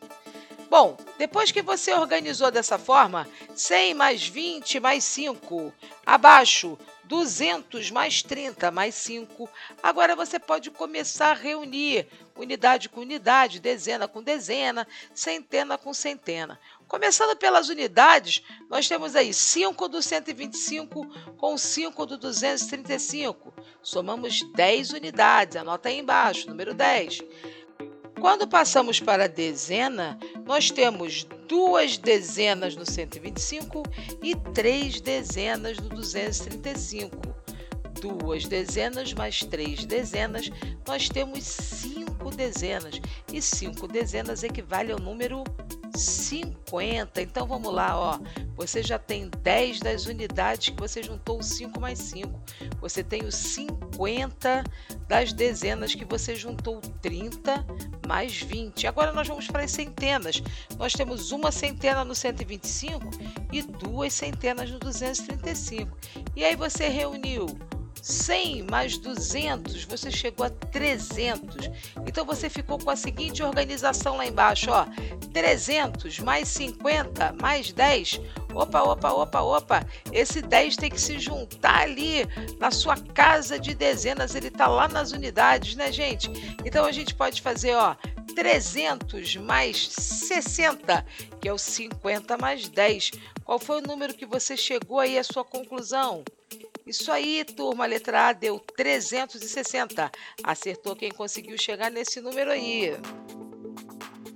[0.69, 5.73] Bom, depois que você organizou dessa forma, 100 mais 20 mais 5,
[6.05, 6.77] abaixo
[7.11, 9.49] 200 mais 30 mais 5.
[9.83, 16.59] Agora você pode começar a reunir unidade com unidade, dezena com dezena, centena com centena.
[16.87, 23.53] Começando pelas unidades, nós temos aí 5 do 125 com 5 do 235.
[23.81, 27.21] Somamos 10 unidades, anota aí embaixo, número 10.
[28.19, 33.81] Quando passamos para a dezena, nós temos duas dezenas no 125
[34.21, 37.17] e três dezenas no 235.
[37.99, 40.51] Duas dezenas mais três dezenas,
[40.87, 42.99] nós temos cinco dezenas.
[43.31, 45.43] E cinco dezenas equivale ao número
[45.95, 47.21] 50.
[47.21, 48.19] Então vamos lá, ó.
[48.55, 52.39] Você já tem 10 das unidades que você juntou 5 mais 5.
[52.79, 54.63] Você tem os 50
[55.07, 57.65] das dezenas que você juntou 30
[58.07, 58.87] mais 20.
[58.87, 60.41] Agora nós vamos para as centenas.
[60.77, 62.99] Nós temos uma centena no 125
[63.51, 65.97] e duas centenas no 235.
[66.35, 67.47] E aí você reuniu
[68.01, 71.69] 100 mais 200, você chegou a 300.
[72.07, 74.85] Então você ficou com a seguinte organização lá embaixo, ó:
[75.31, 78.19] 300 mais 50 mais 10.
[78.53, 79.87] Opa, opa, opa, opa.
[80.11, 82.27] Esse 10 tem que se juntar ali
[82.59, 86.29] na sua casa de dezenas, ele tá lá nas unidades, né, gente?
[86.65, 87.95] Então a gente pode fazer, ó,
[88.35, 91.05] 300 mais 60,
[91.39, 93.11] que é o 50 mais 10.
[93.43, 96.23] Qual foi o número que você chegou aí à sua conclusão?
[96.91, 100.11] Isso aí, turma, letra A deu 360.
[100.43, 102.91] Acertou quem conseguiu chegar nesse número aí.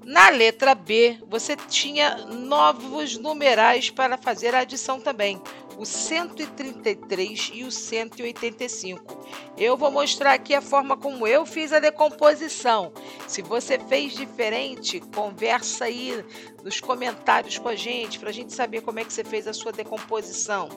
[0.06, 5.42] Na letra B, você tinha novos numerais para fazer a adição também,
[5.78, 9.28] o 133 e o 185.
[9.58, 12.94] Eu vou mostrar aqui a forma como eu fiz a decomposição.
[13.28, 16.24] Se você fez diferente, conversa aí
[16.64, 19.52] nos comentários com a gente, para a gente saber como é que você fez a
[19.52, 20.70] sua decomposição.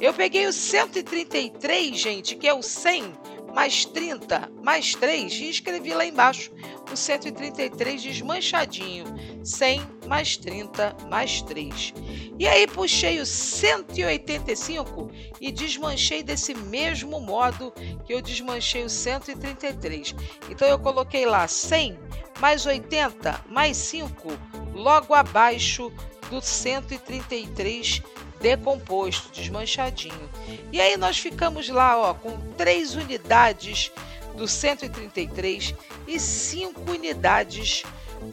[0.00, 3.12] Eu peguei o 133, gente, que é o 100
[3.54, 6.50] mais 30 mais 3 e escrevi lá embaixo
[6.92, 9.04] o 133 desmanchadinho.
[9.44, 11.94] 100 mais 30 mais 3.
[12.38, 17.72] E aí puxei o 185 e desmanchei desse mesmo modo
[18.04, 20.14] que eu desmanchei o 133.
[20.50, 21.96] Então eu coloquei lá 100
[22.40, 24.28] mais 80 mais 5
[24.74, 25.92] logo abaixo
[26.28, 28.02] do 133
[28.44, 30.28] decomposto, desmanchadinho.
[30.70, 33.90] E aí nós ficamos lá, ó, com três unidades
[34.36, 35.74] do 133
[36.06, 37.84] e cinco unidades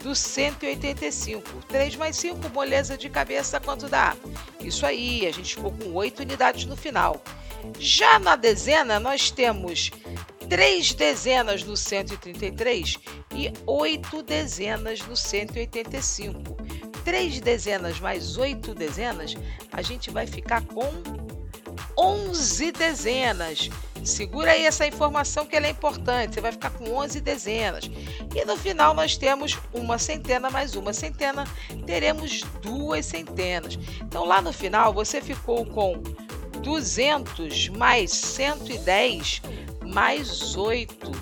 [0.02, 1.48] do 185.
[1.66, 4.14] 3 mais 5, moleza de cabeça, quanto dá?
[4.60, 7.22] Isso aí, a gente ficou com oito unidades no final.
[7.78, 9.90] Já na dezena, nós temos
[10.46, 12.98] três dezenas no 133
[13.34, 19.34] e oito dezenas no 185 três dezenas mais oito dezenas,
[19.72, 20.90] a gente vai ficar com
[21.96, 23.70] 11 dezenas.
[24.04, 26.34] Segura aí essa informação que ela é importante.
[26.34, 27.90] Você vai ficar com 11 dezenas.
[28.34, 31.44] E no final nós temos uma centena mais uma centena,
[31.86, 33.78] teremos duas centenas.
[34.00, 36.02] Então lá no final você ficou com
[36.62, 39.42] 200 mais 110
[39.92, 41.12] mais 8.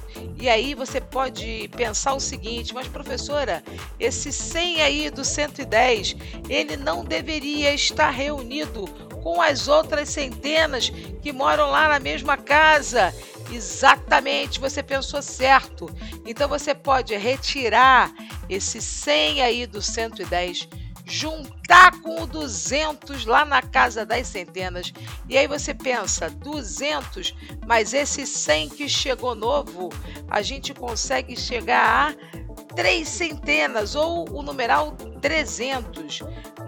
[0.41, 3.63] E aí você pode pensar o seguinte, mas professora,
[3.99, 6.17] esse 100 aí do 110,
[6.49, 8.87] ele não deveria estar reunido
[9.23, 10.91] com as outras centenas
[11.23, 13.15] que moram lá na mesma casa.
[13.53, 15.91] Exatamente, você pensou certo.
[16.25, 18.13] Então você pode retirar
[18.49, 20.69] esse 100 aí do 110
[21.11, 24.93] juntar com o 200 lá na casa das centenas.
[25.29, 27.35] E aí você pensa, 200,
[27.67, 29.91] mas esse 100 que chegou novo,
[30.29, 36.21] a gente consegue chegar a três centenas ou o numeral 300,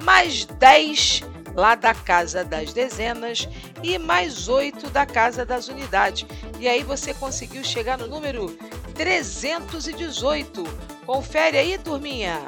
[0.02, 1.22] mais 10
[1.54, 3.48] lá da casa das dezenas
[3.82, 6.26] e mais 8 da casa das unidades.
[6.58, 8.48] E aí você conseguiu chegar no número
[8.94, 10.64] 318.
[11.06, 12.40] Confere aí, turminha.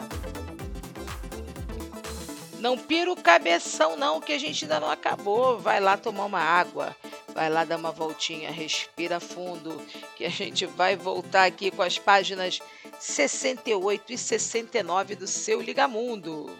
[2.64, 5.58] Não pira o cabeção, não, que a gente ainda não acabou.
[5.58, 6.96] Vai lá tomar uma água.
[7.34, 9.78] Vai lá dar uma voltinha, respira fundo,
[10.16, 12.60] que a gente vai voltar aqui com as páginas
[12.98, 16.50] 68 e 69 do seu Ligamundo.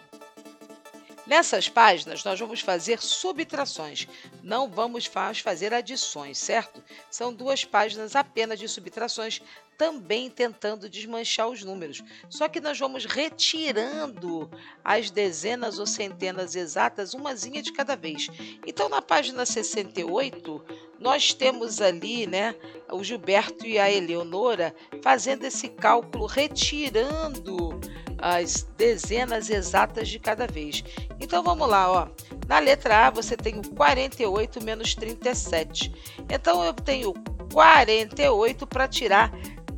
[1.25, 4.07] Nessas páginas, nós vamos fazer subtrações,
[4.43, 5.09] não vamos
[5.41, 6.83] fazer adições, certo?
[7.09, 9.41] São duas páginas apenas de subtrações,
[9.77, 12.03] também tentando desmanchar os números.
[12.29, 14.49] Só que nós vamos retirando
[14.83, 18.27] as dezenas ou centenas exatas, umazinha de cada vez.
[18.65, 20.63] Então, na página 68,
[20.99, 22.55] nós temos ali né,
[22.91, 27.79] o Gilberto e a Eleonora fazendo esse cálculo, retirando
[28.17, 30.83] as dezenas exatas de cada vez.
[31.19, 32.07] Então vamos lá, ó.
[32.47, 35.93] Na letra A você tem o 48 menos 37.
[36.29, 37.13] Então eu tenho
[37.53, 39.31] 48 para tirar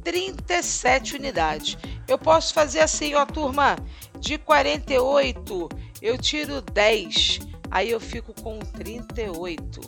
[0.07, 1.77] 37 unidades.
[2.07, 3.75] Eu posso fazer assim, ó, turma,
[4.17, 5.67] de 48
[6.01, 7.39] eu tiro 10,
[7.69, 9.81] aí eu fico com 38.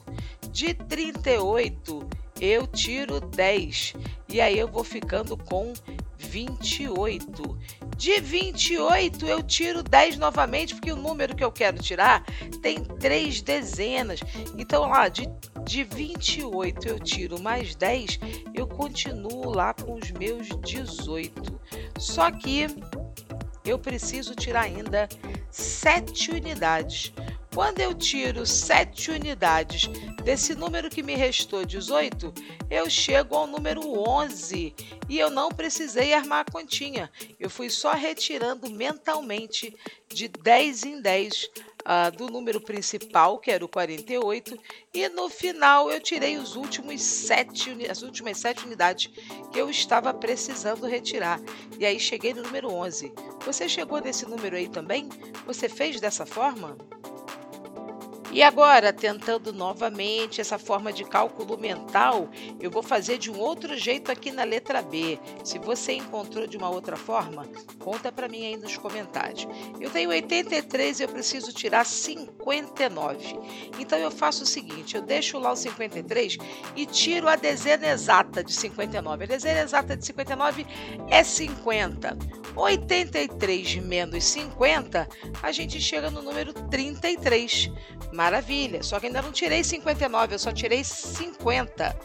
[0.52, 2.10] De 38
[2.42, 3.94] eu tiro 10
[4.28, 5.72] e aí eu vou ficando com
[6.18, 7.58] 28.
[8.00, 12.24] De 28 eu tiro 10 novamente, porque o número que eu quero tirar
[12.62, 14.22] tem três dezenas.
[14.58, 15.28] Então lá de,
[15.66, 18.18] de 28 eu tiro mais 10,
[18.54, 21.60] eu continuo lá com os meus 18.
[22.00, 22.68] Só que
[23.66, 25.10] eu preciso tirar ainda
[25.52, 27.12] 7 unidades
[27.54, 29.88] Quando eu tiro 7 unidades
[30.24, 32.34] desse número que me restou 18,
[32.70, 34.76] eu chego ao número 11
[35.10, 37.12] e eu não precisei armar a continha.
[37.40, 39.76] Eu fui só retirando mentalmente
[40.08, 44.58] de 10 em 10 uh, do número principal, que era o 48,
[44.94, 49.12] e no final eu tirei os últimos sete, as últimas sete unidades
[49.52, 51.40] que eu estava precisando retirar.
[51.80, 53.12] E aí cheguei no número 11.
[53.44, 55.10] Você chegou nesse número aí também?
[55.46, 56.78] Você fez dessa forma?
[58.32, 63.76] E agora, tentando novamente essa forma de cálculo mental, eu vou fazer de um outro
[63.76, 65.20] jeito aqui na letra B.
[65.44, 67.48] Se você encontrou de uma outra forma,
[67.80, 69.48] conta para mim aí nos comentários.
[69.80, 73.40] Eu tenho 83 e eu preciso tirar 59.
[73.80, 76.38] Então eu faço o seguinte, eu deixo lá o 53
[76.76, 79.24] e tiro a dezena exata de 59.
[79.24, 80.68] A dezena exata de 59
[81.10, 82.16] é 50.
[82.56, 85.08] 83 menos 50,
[85.42, 87.72] a gente chega no número 33.
[88.20, 91.98] Maravilha, só que ainda não tirei 59, eu só tirei 50.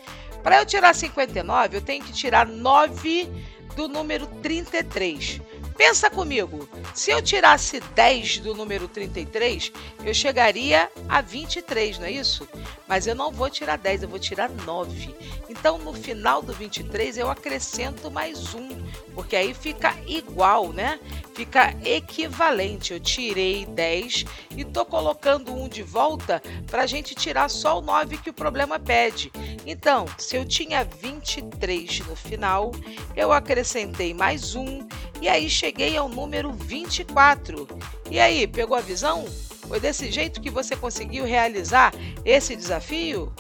[0.45, 3.29] Para eu tirar 59, eu tenho que tirar 9
[3.75, 5.41] do número 33.
[5.77, 9.73] Pensa comigo, se eu tirasse 10 do número 33,
[10.05, 12.49] eu chegaria a 23, não é isso?
[12.87, 15.13] Mas eu não vou tirar 10, eu vou tirar 9.
[15.49, 18.69] Então, no final do 23, eu acrescento mais um,
[19.17, 21.01] porque aí fica igual, né?
[21.35, 22.93] Fica equivalente.
[22.93, 24.25] Eu tirei 10
[24.57, 28.33] e estou colocando um de volta para a gente tirar só o 9 que o
[28.33, 29.33] problema pede.
[29.67, 32.71] Então, se eu tinha 23 no final,
[33.17, 34.87] eu acrescentei mais um
[35.21, 37.67] e aí cheguei ao número 24.
[38.09, 39.25] E aí, pegou a visão?
[39.67, 41.93] Foi desse jeito que você conseguiu realizar
[42.25, 43.33] esse desafio?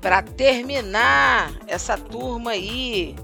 [0.00, 3.16] Para terminar essa turma aí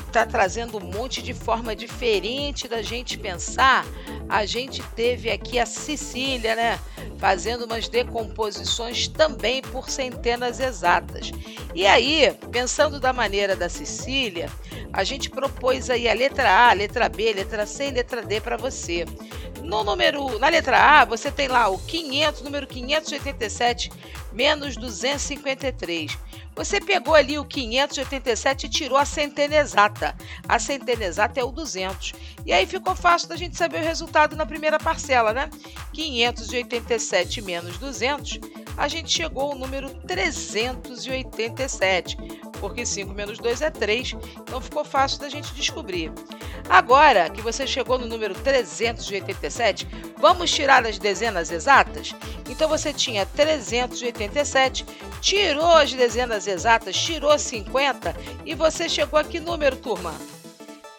[0.00, 3.86] que está trazendo um monte de forma diferente da gente pensar,
[4.28, 6.80] a gente teve aqui a Cecília, né?
[7.18, 11.30] Fazendo umas decomposições também por centenas exatas.
[11.74, 14.50] E aí, pensando da maneira da Cecília,
[14.92, 18.56] a gente propôs aí a letra A, letra B, letra C e letra D para
[18.56, 19.04] você.
[19.62, 23.90] No número, na letra A, você tem lá o 500, número 587
[24.32, 26.18] menos 253.
[26.54, 30.14] Você pegou ali o 587 e tirou a centena exata.
[30.48, 32.12] A centena exata é o 200.
[32.46, 35.50] E aí ficou fácil da gente saber o resultado na primeira parcela, né?
[35.92, 38.38] 587 menos 200,
[38.76, 45.20] a gente chegou ao número 387 porque 5 menos 2 é 3, então ficou fácil
[45.20, 46.10] da gente descobrir.
[46.66, 52.14] Agora que você chegou no número 387, vamos tirar as dezenas exatas?
[52.48, 54.86] Então você tinha 387,
[55.20, 60.14] tirou as dezenas exatas, tirou 50 e você chegou a que número, turma?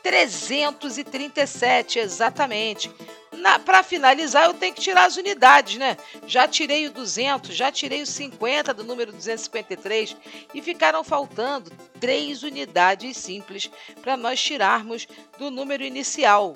[0.05, 2.91] 337, exatamente
[3.63, 5.97] para finalizar, eu tenho que tirar as unidades, né?
[6.25, 10.17] Já tirei o 200, já tirei o 50 do número 253
[10.53, 13.69] e ficaram faltando três unidades simples
[14.01, 16.55] para nós tirarmos do número inicial.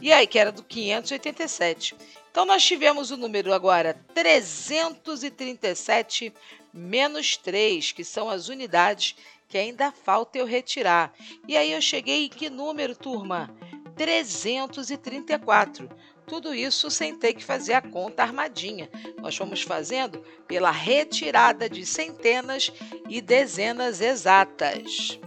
[0.00, 1.94] E aí, que era do 587.
[2.30, 6.32] Então, nós tivemos o número agora 337
[6.72, 9.16] menos 3, que são as unidades
[9.50, 11.12] que ainda falta eu retirar.
[11.48, 13.50] E aí, eu cheguei em que número, turma?
[13.96, 15.90] 334.
[16.24, 18.88] Tudo isso sem ter que fazer a conta armadinha.
[19.20, 22.72] Nós fomos fazendo pela retirada de centenas
[23.08, 25.18] e dezenas exatas.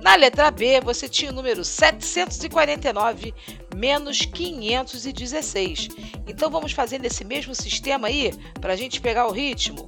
[0.00, 3.34] Na letra B, você tinha o número 749
[3.76, 5.88] menos 516.
[6.26, 9.86] Então, vamos fazendo esse mesmo sistema aí para a gente pegar o ritmo.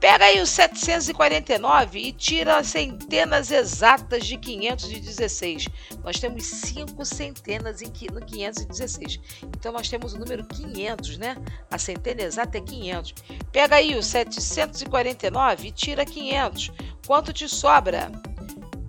[0.00, 5.66] Pega aí os 749 e tira as centenas exatas de 516.
[6.04, 9.20] Nós temos cinco centenas no 516.
[9.42, 11.36] Então nós temos o número 500, né?
[11.68, 13.14] A centena exata é 500.
[13.50, 16.70] Pega aí o 749 e tira 500.
[17.04, 18.12] Quanto te sobra?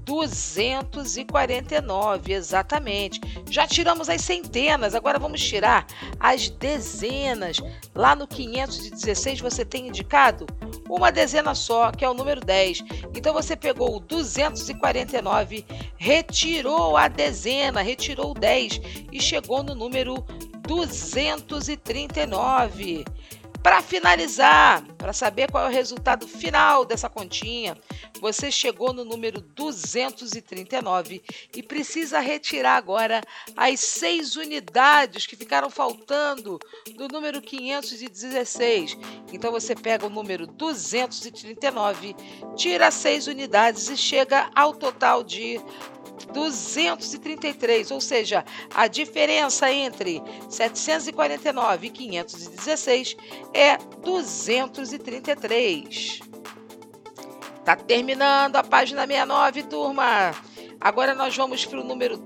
[0.09, 3.21] 249, exatamente.
[3.47, 5.85] Já tiramos as centenas, agora vamos tirar
[6.19, 7.57] as dezenas.
[7.93, 10.47] Lá no 516 você tem indicado
[10.89, 12.83] uma dezena só, que é o número 10.
[13.15, 15.63] Então você pegou o 249,
[15.95, 20.25] retirou a dezena, retirou o 10 e chegou no número
[20.61, 23.05] 239.
[23.61, 27.77] Para finalizar, para saber qual é o resultado final dessa continha,
[28.21, 31.21] você chegou no número 239
[31.53, 33.21] e precisa retirar agora
[33.57, 36.57] as seis unidades que ficaram faltando
[36.95, 38.97] do número 516.
[39.33, 42.15] Então você pega o número 239,
[42.55, 45.59] tira seis unidades e chega ao total de
[46.27, 48.43] 233, ou seja,
[48.73, 53.15] a diferença entre 749 e 516
[53.53, 56.19] é 233.
[57.63, 60.33] Tá terminando a página 69, turma.
[60.81, 62.17] Agora nós vamos para o número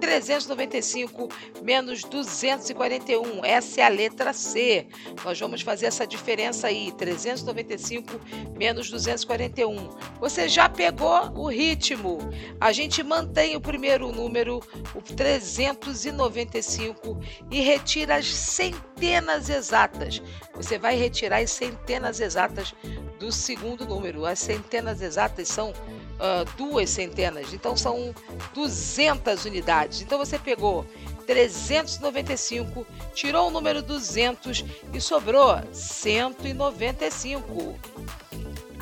[0.00, 1.28] 395
[1.62, 3.44] menos 241.
[3.44, 4.86] Essa é a letra C.
[5.24, 6.92] Nós vamos fazer essa diferença aí.
[6.92, 8.20] 395
[8.56, 9.90] menos 241.
[10.18, 12.18] Você já pegou o ritmo.
[12.60, 14.60] A gente mantém o primeiro número,
[14.94, 17.20] o 395,
[17.50, 20.22] e retira as centenas exatas.
[20.54, 22.74] Você vai retirar as centenas exatas
[23.18, 24.24] do segundo número.
[24.24, 25.74] As centenas exatas são
[26.20, 28.14] uh, duas centenas, então são
[28.54, 30.02] 200 unidades.
[30.02, 30.86] Então você pegou
[31.26, 37.76] 395, tirou o número 200 e sobrou 195.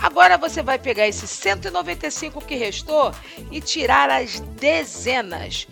[0.01, 3.12] Agora você vai pegar esse 195 que restou
[3.51, 5.66] e tirar as dezenas.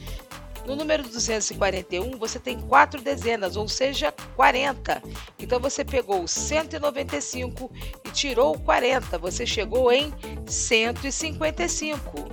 [0.66, 5.00] No número 241, você tem quatro dezenas, ou seja, 40.
[5.38, 7.70] Então você pegou o 195
[8.04, 9.16] e tirou 40.
[9.18, 10.12] Você chegou em
[10.44, 12.28] 155.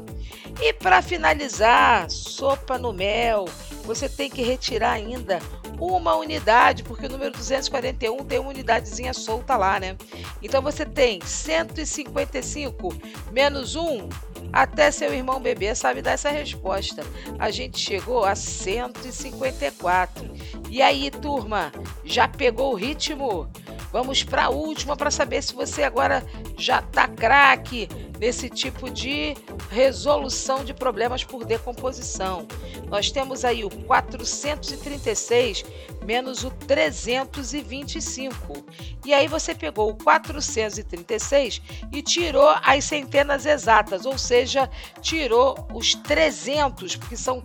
[0.60, 3.46] E para finalizar, sopa no mel,
[3.84, 5.40] você tem que retirar ainda
[5.80, 9.96] uma unidade, porque o número 241 tem uma unidadezinha solta lá, né?
[10.42, 12.96] Então você tem 155
[13.32, 14.10] menos 1
[14.52, 17.04] até seu irmão bebê sabe dar essa resposta.
[17.40, 20.30] A gente chegou a 154.
[20.70, 21.72] E aí, turma,
[22.04, 23.50] já pegou o ritmo?
[23.94, 26.26] Vamos para a última para saber se você agora
[26.58, 27.88] já tá craque
[28.20, 29.38] nesse tipo de
[29.70, 32.48] resolução de problemas por decomposição.
[32.90, 35.64] Nós temos aí o 436
[36.04, 38.66] menos o 325.
[39.06, 44.68] E aí você pegou o 436 e tirou as centenas exatas, ou seja,
[45.02, 47.44] tirou os 300, porque são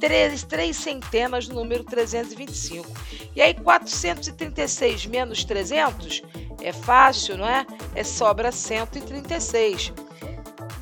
[0.00, 2.88] três, três centenas no número 325.
[3.36, 6.22] E aí 436 menos 300
[6.62, 7.66] é fácil, não é?
[7.94, 9.92] É sobra 136.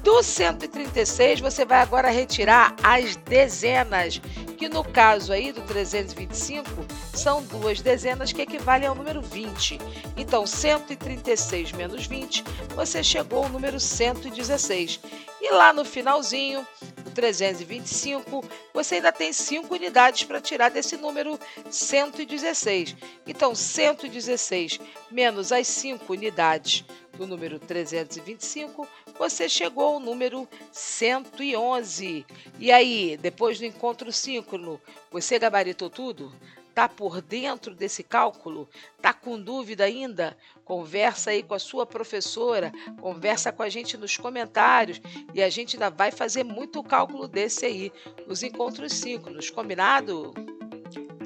[0.03, 4.20] Do 136, você vai agora retirar as dezenas,
[4.57, 6.68] que no caso aí do 325,
[7.14, 9.79] são duas dezenas que equivalem ao número 20.
[10.16, 15.01] Então, 136 menos 20, você chegou ao número 116.
[15.41, 16.66] E lá no finalzinho,
[17.07, 21.39] o 325, você ainda tem 5 unidades para tirar desse número
[21.70, 22.97] 116.
[23.26, 26.85] Então, 116 menos as 5 unidades
[27.18, 28.87] do número 325,
[29.19, 32.25] você chegou ao número 111.
[32.59, 36.33] E aí, depois do encontro síncrono, você gabaritou tudo?
[36.69, 38.69] Está por dentro desse cálculo?
[38.97, 40.39] Está com dúvida ainda?
[40.64, 45.01] Conversa aí com a sua professora, conversa com a gente nos comentários
[45.35, 47.93] e a gente ainda vai fazer muito cálculo desse aí
[48.29, 50.33] nos encontros síncronos, combinado?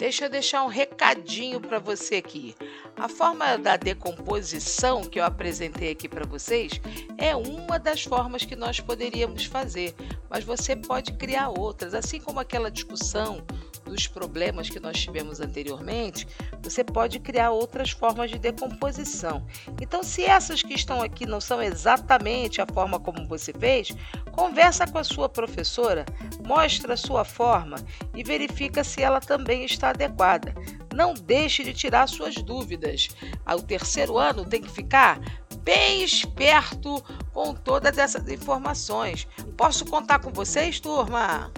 [0.02, 2.56] Deixa eu deixar um recadinho para você aqui.
[2.96, 6.72] A forma da decomposição que eu apresentei aqui para vocês
[7.16, 9.94] é uma das formas que nós poderíamos fazer,
[10.28, 13.46] mas você pode criar outras, assim como aquela discussão
[13.92, 16.26] dos problemas que nós tivemos anteriormente,
[16.62, 19.46] você pode criar outras formas de decomposição.
[19.80, 23.94] Então, se essas que estão aqui não são exatamente a forma como você fez,
[24.32, 26.06] conversa com a sua professora,
[26.44, 27.76] mostra a sua forma
[28.14, 30.54] e verifica se ela também está adequada.
[30.94, 33.08] Não deixe de tirar suas dúvidas.
[33.46, 35.20] O terceiro ano tem que ficar
[35.62, 37.02] bem esperto
[37.32, 39.26] com todas essas informações.
[39.56, 41.52] Posso contar com vocês, turma?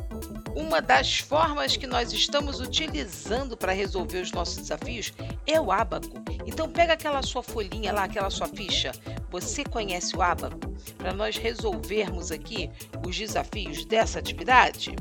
[0.54, 5.12] Uma das formas que nós estamos utilizando para resolver os nossos desafios
[5.46, 6.22] é o ábaco.
[6.46, 8.92] Então pega aquela sua folhinha lá, aquela sua ficha.
[9.30, 10.58] Você conhece o ábaco?
[10.96, 12.70] Para nós resolvermos aqui
[13.04, 14.94] os desafios dessa atividade?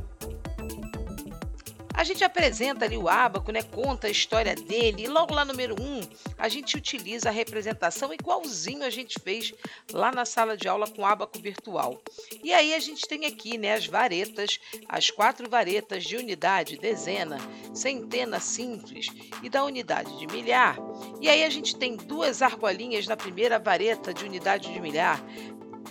[1.93, 3.61] A gente apresenta ali o ábaco, né?
[3.61, 5.03] Conta a história dele.
[5.03, 6.01] E logo lá número 1, um,
[6.37, 9.53] a gente utiliza a representação igualzinho a gente fez
[9.91, 12.01] lá na sala de aula com o ábaco virtual.
[12.43, 17.37] E aí a gente tem aqui, né, as varetas, as quatro varetas de unidade, dezena,
[17.73, 19.07] centena simples
[19.41, 20.77] e da unidade de milhar.
[21.21, 25.23] E aí a gente tem duas argolinhas na primeira vareta de unidade de milhar,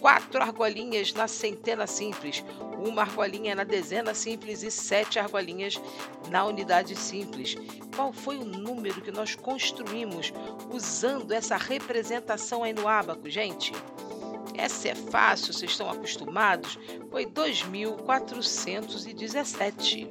[0.03, 2.45] quatro argolinhas na centena simples,
[2.85, 5.81] uma argolinha na dezena simples e sete argolinhas
[6.29, 7.57] na unidade simples.
[7.95, 10.33] Qual foi o número que nós construímos
[10.73, 13.73] usando essa representação aí no ábaco, gente?
[14.55, 16.79] Essa é fácil, vocês estão acostumados?
[17.11, 20.09] Foi 2417.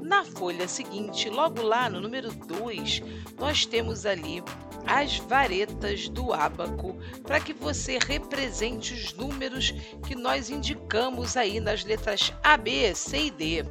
[0.00, 3.02] Na folha seguinte, logo lá no número 2,
[3.38, 4.42] nós temos ali
[4.86, 9.72] as varetas do ábaco para que você represente os números
[10.06, 13.64] que nós indicamos aí nas letras A, B, C e D.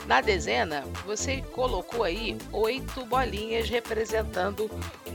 [0.09, 4.67] Na dezena, você colocou aí oito bolinhas representando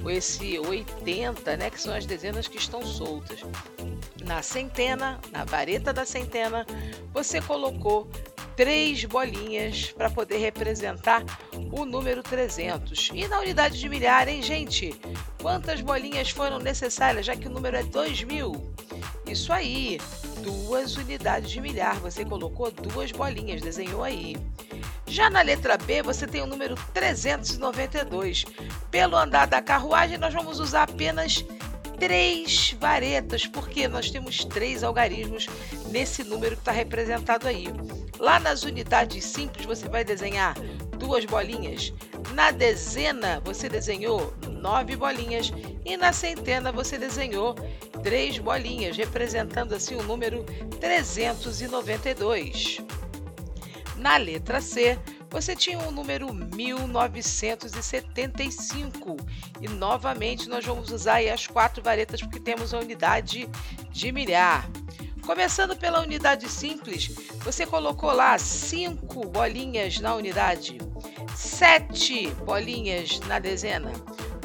[0.09, 3.41] esse 80, né, que são as dezenas que estão soltas.
[4.25, 6.65] Na centena, na vareta da centena,
[7.13, 8.09] você colocou
[8.55, 11.25] três bolinhas para poder representar
[11.73, 13.11] o número 300.
[13.13, 14.95] E na unidade de milhar, hein, gente?
[15.43, 18.53] Quantas bolinhas foram necessárias, já que o número é 2000?
[19.27, 19.99] Isso aí,
[20.43, 21.99] duas unidades de milhar.
[22.01, 24.37] Você colocou duas bolinhas, desenhou aí.
[25.07, 28.45] Já na letra B, você tem o número 392.
[28.91, 31.45] Pelo andar da carruagem, nós vamos usar apenas
[31.99, 35.47] três varetas, porque nós temos três algarismos
[35.91, 37.67] nesse número que está representado aí.
[38.19, 40.55] Lá nas unidades simples, você vai desenhar
[40.99, 41.93] duas bolinhas.
[42.33, 45.53] Na dezena, você desenhou nove bolinhas.
[45.85, 47.55] E na centena, você desenhou
[48.03, 50.43] três bolinhas, representando assim o número
[50.81, 52.79] 392.
[53.97, 54.99] Na letra C,
[55.31, 59.17] você tinha o número 1975.
[59.61, 63.51] E novamente nós vamos usar as quatro varetas porque temos a unidade
[63.91, 64.71] de milhar.
[65.27, 67.11] Começando pela unidade simples,
[67.43, 70.79] você colocou lá cinco bolinhas na unidade,
[71.35, 73.91] sete bolinhas na dezena,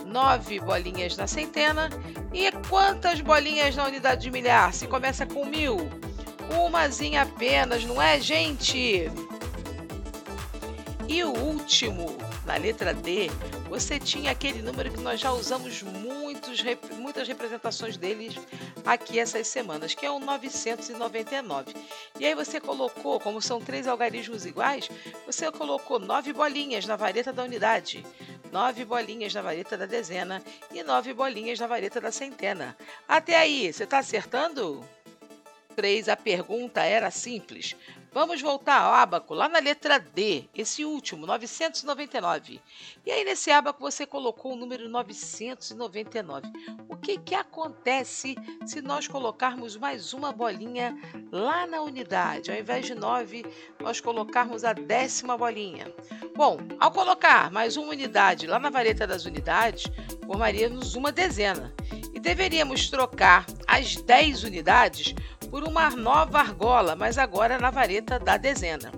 [0.05, 1.89] nove bolinhas na centena
[2.33, 4.73] e quantas bolinhas na unidade de milhar?
[4.73, 5.77] Se começa com mil,
[6.65, 9.11] umazinha apenas, não é, gente?
[11.09, 13.29] E o último, na letra D,
[13.69, 16.59] você tinha aquele número que nós já usamos muitos,
[16.97, 18.35] muitas representações deles
[18.83, 21.75] aqui essas semanas, que é o 999.
[22.19, 24.89] E aí você colocou, como são três algarismos iguais,
[25.23, 28.03] você colocou nove bolinhas na vareta da unidade,
[28.51, 30.43] nove bolinhas na vareta da dezena
[30.73, 32.75] e nove bolinhas na vareta da centena.
[33.07, 34.83] Até aí, você está acertando?
[35.75, 37.75] 3, a pergunta era simples.
[38.11, 42.59] Vamos voltar ao ábaco, lá na letra D, esse último, 999.
[43.05, 46.47] E aí nesse ábaco você colocou o número 999.
[46.89, 48.35] O que, que acontece
[48.65, 50.97] se nós colocarmos mais uma bolinha
[51.31, 52.51] lá na unidade?
[52.51, 53.45] Ao invés de 9,
[53.79, 55.93] nós colocarmos a décima bolinha.
[56.35, 59.83] Bom, ao colocar mais uma unidade lá na vareta das unidades,
[60.25, 61.71] formaríamos uma dezena.
[62.11, 65.13] E deveríamos trocar as 10 unidades
[65.49, 68.91] por uma nova argola, mas agora na vareta da dezena.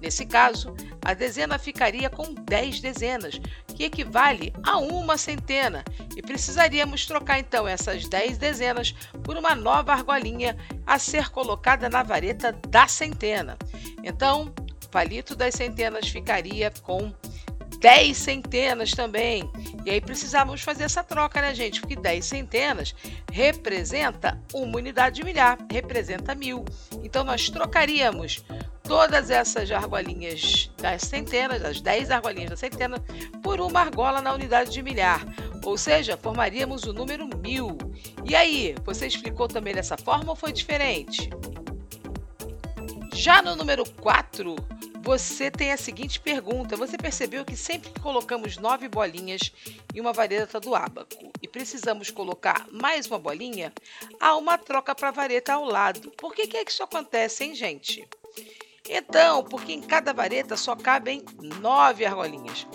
[0.00, 0.74] Nesse caso,
[1.04, 5.84] a dezena ficaria com 10 dezenas, que equivale a uma centena,
[6.16, 8.92] e precisaríamos trocar então essas 10 dezenas
[9.22, 13.56] por uma nova argolinha a ser colocada na vareta da centena.
[14.02, 14.52] Então,
[14.84, 17.12] o palito das centenas ficaria com
[17.78, 19.50] 10 centenas também.
[19.84, 21.80] E aí precisávamos fazer essa troca, né, gente?
[21.80, 22.94] Porque 10 centenas
[23.30, 26.64] representa uma unidade de milhar, representa mil.
[27.02, 28.44] Então nós trocaríamos
[28.84, 32.98] todas essas argolinhas das centenas, as 10 argolinhas da centena,
[33.42, 35.24] por uma argola na unidade de milhar.
[35.64, 37.78] Ou seja, formaríamos o número mil.
[38.24, 41.30] E aí, você explicou também dessa forma ou foi diferente?
[43.14, 44.56] Já no número 4,
[45.02, 49.52] você tem a seguinte pergunta: você percebeu que sempre que colocamos nove bolinhas
[49.92, 53.72] em uma vareta do ábaco e precisamos colocar mais uma bolinha,
[54.20, 56.10] há uma troca para a vareta ao lado.
[56.12, 58.08] Por que, que é que isso acontece, hein, gente?
[58.88, 61.24] Então, porque em cada vareta só cabem
[61.60, 62.66] nove argolinhas.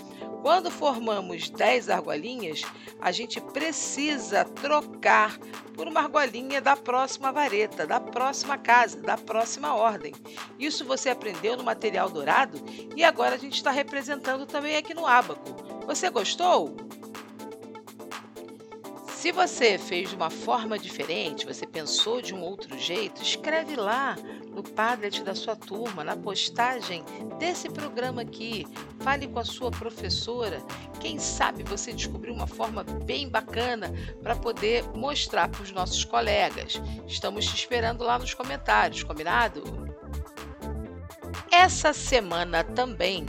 [0.41, 2.61] Quando formamos 10 argolinhas,
[3.01, 5.37] a gente precisa trocar
[5.73, 10.13] por uma argolinha da próxima vareta, da próxima casa, da próxima ordem.
[10.57, 12.59] Isso você aprendeu no material dourado
[12.95, 15.55] e agora a gente está representando também aqui no ábaco.
[15.85, 16.75] Você gostou?
[19.17, 24.15] Se você fez de uma forma diferente, você pensou de um outro jeito, escreve lá
[24.53, 27.03] no Padlet da sua turma, na postagem
[27.39, 28.67] desse programa aqui.
[28.99, 30.61] Fale com a sua professora.
[30.99, 33.91] Quem sabe você descobriu uma forma bem bacana
[34.21, 36.79] para poder mostrar para os nossos colegas.
[37.07, 39.63] Estamos te esperando lá nos comentários, combinado?
[41.51, 43.25] Essa semana também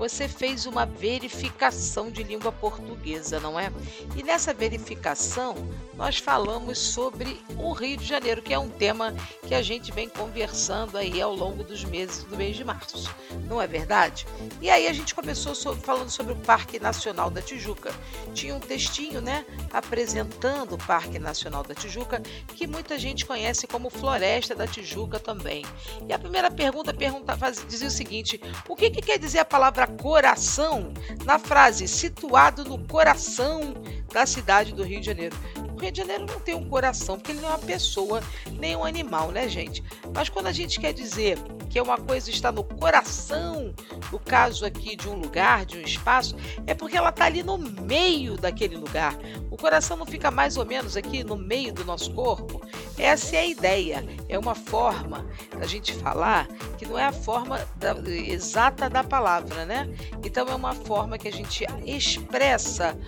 [0.00, 3.70] você fez uma verificação de língua portuguesa, não é?
[4.16, 5.54] E nessa verificação,
[5.94, 9.14] nós falamos sobre o Rio de Janeiro, que é um tema
[9.46, 13.14] que a gente vem conversando aí ao longo dos meses do mês de março,
[13.46, 14.26] não é verdade?
[14.62, 17.92] E aí a gente começou sobre, falando sobre o Parque Nacional da Tijuca.
[18.32, 22.22] Tinha um textinho, né, apresentando o Parque Nacional da Tijuca,
[22.56, 25.62] que muita gente conhece como Floresta da Tijuca também.
[26.08, 29.89] E a primeira pergunta perguntava, dizia o seguinte: o que, que quer dizer a palavra
[29.90, 30.92] coração
[31.24, 33.74] na frase situado no coração
[34.12, 35.36] da cidade do Rio de Janeiro?
[35.76, 38.22] O Rio de Janeiro não tem um coração, porque ele não é uma pessoa
[38.58, 39.82] nem um animal, né, gente?
[40.14, 41.38] Mas quando a gente quer dizer
[41.70, 43.72] que uma coisa está no coração,
[44.10, 46.34] no caso aqui de um lugar, de um espaço,
[46.66, 49.16] é porque ela está ali no meio daquele lugar.
[49.48, 52.60] O coração não fica mais ou menos aqui no meio do nosso corpo.
[52.98, 54.04] Essa é a ideia.
[54.28, 55.24] É uma forma
[55.56, 59.88] da gente falar que não é a forma da, exata da palavra, né?
[60.24, 62.98] Então é uma forma que a gente expressa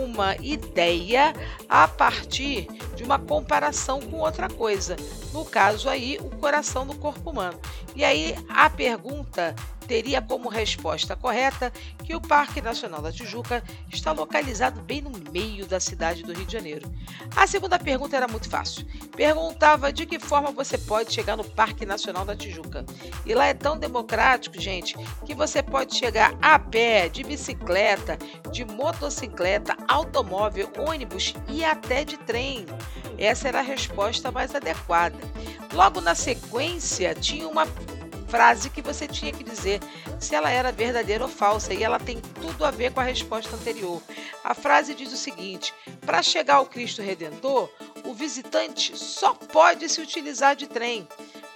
[0.00, 1.32] uma ideia
[1.68, 4.96] a partir de uma comparação com outra coisa.
[5.32, 7.58] No caso aí, o coração do corpo humano.
[7.94, 8.11] E aí
[8.48, 9.54] a pergunta
[9.86, 11.72] teria como resposta correta
[12.04, 16.46] que o Parque Nacional da Tijuca está localizado bem no meio da cidade do Rio
[16.46, 16.90] de Janeiro.
[17.36, 18.86] A segunda pergunta era muito fácil.
[19.14, 22.84] Perguntava de que forma você pode chegar no Parque Nacional da Tijuca.
[23.26, 24.94] E lá é tão democrático, gente,
[25.24, 28.18] que você pode chegar a pé, de bicicleta,
[28.50, 32.66] de motocicleta, automóvel, ônibus e até de trem.
[33.18, 35.18] Essa era a resposta mais adequada.
[35.72, 37.66] Logo na sequência, tinha uma
[38.32, 39.78] frase que você tinha que dizer
[40.18, 43.54] se ela era verdadeira ou falsa, e ela tem tudo a ver com a resposta
[43.54, 44.00] anterior.
[44.42, 47.68] A frase diz o seguinte: para chegar ao Cristo Redentor,
[48.06, 51.06] o visitante só pode se utilizar de trem.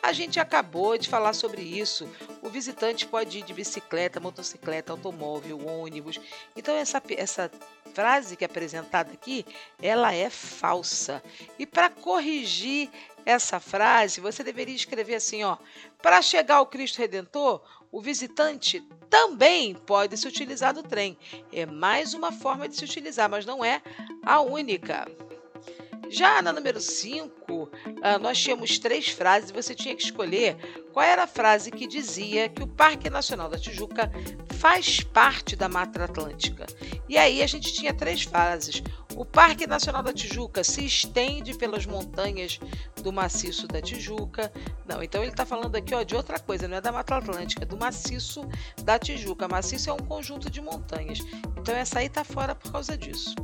[0.02, 2.08] A gente acabou de falar sobre isso.
[2.42, 6.20] O visitante pode ir de bicicleta, motocicleta, automóvel, ônibus.
[6.54, 7.50] Então essa, essa
[7.92, 9.44] frase que é apresentada aqui,
[9.82, 11.22] ela é falsa.
[11.58, 12.90] E para corrigir
[13.24, 15.56] essa frase, você deveria escrever assim, ó:
[16.00, 18.80] para chegar ao Cristo Redentor, o visitante
[19.10, 21.18] também pode se utilizar do trem.
[21.52, 23.82] É mais uma forma de se utilizar, mas não é
[24.22, 25.06] a única.
[26.08, 27.70] Já na número 5,
[28.02, 30.56] ah, nós tínhamos três frases e você tinha que escolher
[30.96, 34.10] qual era a frase que dizia que o Parque Nacional da Tijuca
[34.54, 36.64] faz parte da Mata Atlântica.
[37.06, 38.82] E aí a gente tinha três frases.
[39.14, 42.58] O Parque Nacional da Tijuca se estende pelas montanhas
[43.02, 44.50] do maciço da Tijuca.
[44.86, 47.64] Não, então ele está falando aqui ó, de outra coisa, não é da Mata Atlântica,
[47.64, 48.48] é do maciço
[48.82, 49.46] da Tijuca.
[49.46, 51.18] Maciço é um conjunto de montanhas.
[51.58, 53.34] Então essa aí está fora por causa disso.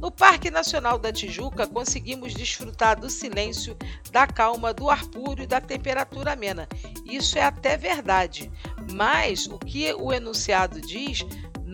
[0.00, 3.76] No Parque Nacional da Tijuca, conseguimos desfrutar do silêncio,
[4.10, 6.68] da calma, do ar puro e da temperatura amena.
[7.04, 8.50] Isso é até verdade.
[8.92, 11.24] Mas o que o enunciado diz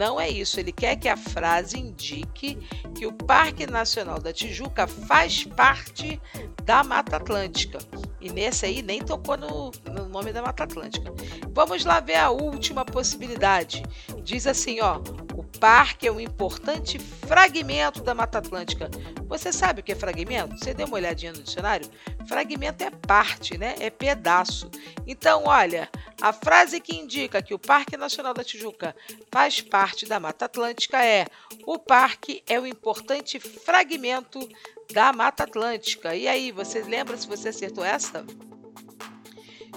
[0.00, 2.56] não é isso, ele quer que a frase indique
[2.94, 6.18] que o Parque Nacional da Tijuca faz parte
[6.60, 7.78] da Mata Atlântica.
[8.20, 11.12] E nesse aí nem tocou no, no, nome da Mata Atlântica.
[11.52, 13.82] Vamos lá ver a última possibilidade.
[14.22, 15.00] Diz assim, ó,
[15.34, 18.90] o parque é um importante fragmento da Mata Atlântica.
[19.26, 20.58] Você sabe o que é fragmento?
[20.58, 21.88] Você deu uma olhadinha no dicionário?
[22.26, 23.74] Fragmento é parte, né?
[23.80, 24.70] É pedaço.
[25.06, 25.88] Então, olha,
[26.20, 28.94] a frase que indica que o Parque Nacional da Tijuca
[29.32, 31.26] faz parte da Mata Atlântica é:
[31.64, 34.46] o parque é um importante fragmento
[34.92, 36.14] da Mata Atlântica.
[36.14, 38.24] E aí, você lembra se você acertou essa?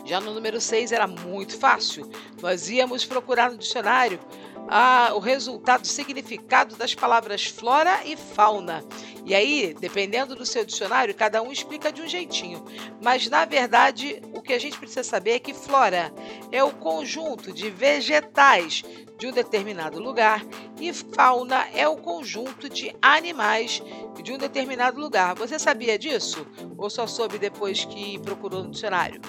[0.05, 2.09] Já no número 6 era muito fácil.
[2.41, 4.19] Nós íamos procurar no dicionário
[4.67, 8.83] ah, o resultado, o significado das palavras flora e fauna.
[9.25, 12.63] E aí, dependendo do seu dicionário, cada um explica de um jeitinho.
[13.01, 16.13] Mas, na verdade, o que a gente precisa saber é que flora
[16.51, 18.83] é o conjunto de vegetais
[19.17, 20.45] de um determinado lugar
[20.79, 23.81] e fauna é o conjunto de animais
[24.21, 25.35] de um determinado lugar.
[25.35, 26.45] Você sabia disso?
[26.77, 29.21] Ou só soube depois que procurou no dicionário?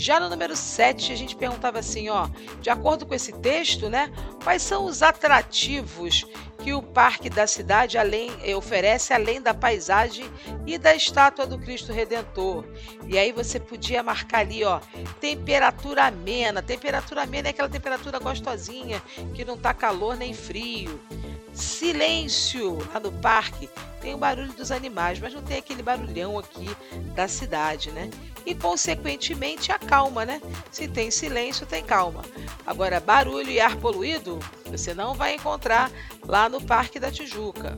[0.00, 2.26] Já no número 7, a gente perguntava assim, ó,
[2.62, 4.10] de acordo com esse texto, né,
[4.42, 6.24] quais são os atrativos
[6.64, 10.24] que o parque da cidade além, eh, oferece além da paisagem
[10.66, 12.64] e da estátua do Cristo Redentor.
[13.06, 14.80] E aí você podia marcar ali, ó,
[15.20, 16.62] temperatura amena.
[16.62, 19.02] Temperatura amena é aquela temperatura gostosinha,
[19.34, 20.98] que não tá calor nem frio.
[21.52, 23.68] Silêncio lá no parque.
[24.00, 26.68] Tem o barulho dos animais, mas não tem aquele barulhão aqui
[27.14, 28.10] da cidade, né?
[28.44, 30.40] e, consequentemente, a calma, né?
[30.70, 32.22] Se tem silêncio, tem calma.
[32.66, 35.90] Agora, barulho e ar poluído, você não vai encontrar
[36.26, 37.76] lá no Parque da Tijuca.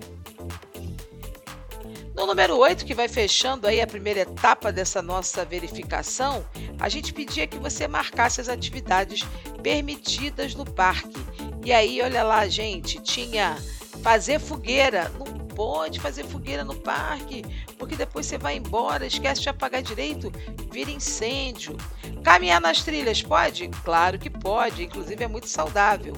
[2.15, 6.45] No número 8, que vai fechando aí a primeira etapa dessa nossa verificação,
[6.79, 9.27] a gente pedia que você marcasse as atividades
[9.63, 11.19] permitidas no parque.
[11.65, 13.57] E aí, olha lá, gente, tinha
[14.03, 15.11] fazer fogueira.
[15.19, 17.45] Não pode fazer fogueira no parque,
[17.79, 20.33] porque depois você vai embora, esquece de apagar direito,
[20.73, 21.77] vira incêndio.
[22.25, 23.69] Caminhar nas trilhas pode?
[23.85, 26.15] Claro que pode, inclusive é muito saudável.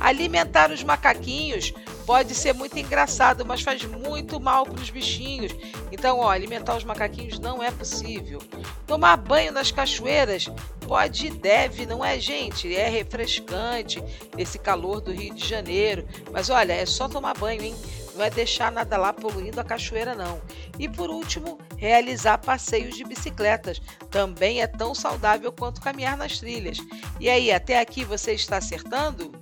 [0.00, 1.72] Alimentar os macaquinhos
[2.06, 5.52] pode ser muito engraçado, mas faz muito mal para os bichinhos.
[5.90, 8.40] Então, ó, alimentar os macaquinhos não é possível.
[8.86, 10.48] Tomar banho nas cachoeiras
[10.86, 12.74] pode e deve, não é, gente?
[12.74, 14.02] É refrescante
[14.36, 16.06] esse calor do Rio de Janeiro.
[16.30, 17.74] Mas olha, é só tomar banho, hein?
[18.14, 20.40] Não é deixar nada lá poluindo a cachoeira, não.
[20.78, 23.80] E por último, realizar passeios de bicicletas.
[24.10, 26.78] Também é tão saudável quanto caminhar nas trilhas.
[27.18, 29.32] E aí, até aqui você está acertando?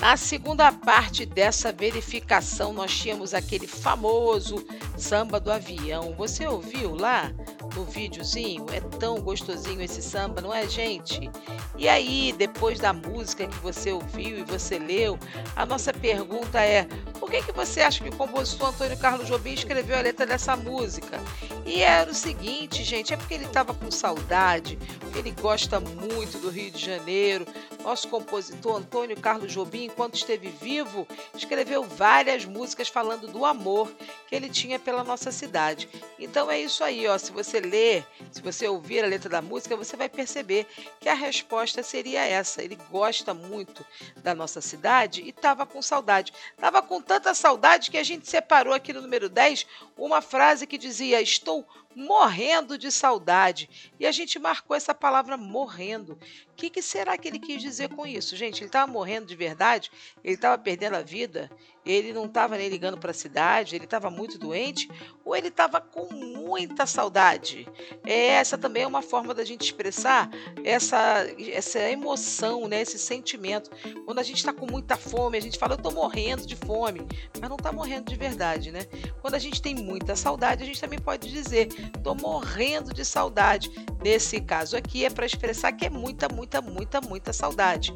[0.00, 4.64] Na segunda parte dessa verificação, nós tínhamos aquele famoso
[4.96, 6.14] samba do avião.
[6.18, 7.32] Você ouviu lá
[7.74, 8.66] no videozinho?
[8.72, 11.30] É tão gostosinho esse samba, não é, gente?
[11.78, 15.18] E aí, depois da música que você ouviu e você leu,
[15.54, 16.84] a nossa pergunta é:
[17.18, 20.56] por que, que você acha que o compositor Antônio Carlos Jobim escreveu a letra dessa
[20.56, 21.18] música?
[21.64, 26.38] E era o seguinte, gente, é porque ele estava com saudade, porque ele gosta muito
[26.38, 27.46] do Rio de Janeiro.
[27.86, 31.06] Nosso compositor Antônio Carlos Jobim enquanto esteve vivo,
[31.36, 33.88] escreveu várias músicas falando do amor
[34.26, 35.88] que ele tinha pela nossa cidade.
[36.18, 37.16] Então é isso aí, ó.
[37.16, 40.66] Se você ler, se você ouvir a letra da música, você vai perceber
[40.98, 42.60] que a resposta seria essa.
[42.60, 46.32] Ele gosta muito da nossa cidade e estava com saudade.
[46.56, 49.64] Estava com tanta saudade que a gente separou aqui no número 10
[49.96, 51.64] uma frase que dizia: Estou
[51.96, 53.70] morrendo de saudade.
[53.98, 56.18] E a gente marcou essa palavra morrendo.
[56.52, 58.36] O que, que, será que ele quis dizer com isso?
[58.36, 59.90] Gente, ele estava morrendo de verdade?
[60.22, 61.50] Ele estava perdendo a vida?
[61.84, 63.76] Ele não estava nem ligando para a cidade?
[63.76, 64.90] Ele estava muito doente?
[65.24, 67.66] Ou ele estava com muita saudade?
[68.04, 70.28] Essa também é uma forma da gente expressar
[70.64, 72.82] essa, essa emoção, né?
[72.82, 73.70] esse sentimento.
[74.04, 77.06] Quando a gente está com muita fome, a gente fala, eu estou morrendo de fome.
[77.40, 78.80] Mas não está morrendo de verdade, né?
[79.20, 81.68] Quando a gente tem muita saudade, a gente também pode dizer,
[82.02, 83.70] Tô morrendo de saudade.
[84.02, 87.94] Nesse caso aqui é para expressar que é muita, muita, muita, muita saudade.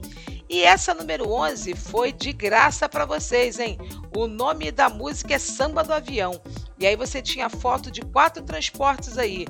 [0.49, 3.78] E essa número 11 foi de graça para vocês, hein?
[4.16, 6.41] O nome da música é Samba do Avião.
[6.78, 9.47] E aí você tinha foto de quatro transportes aí: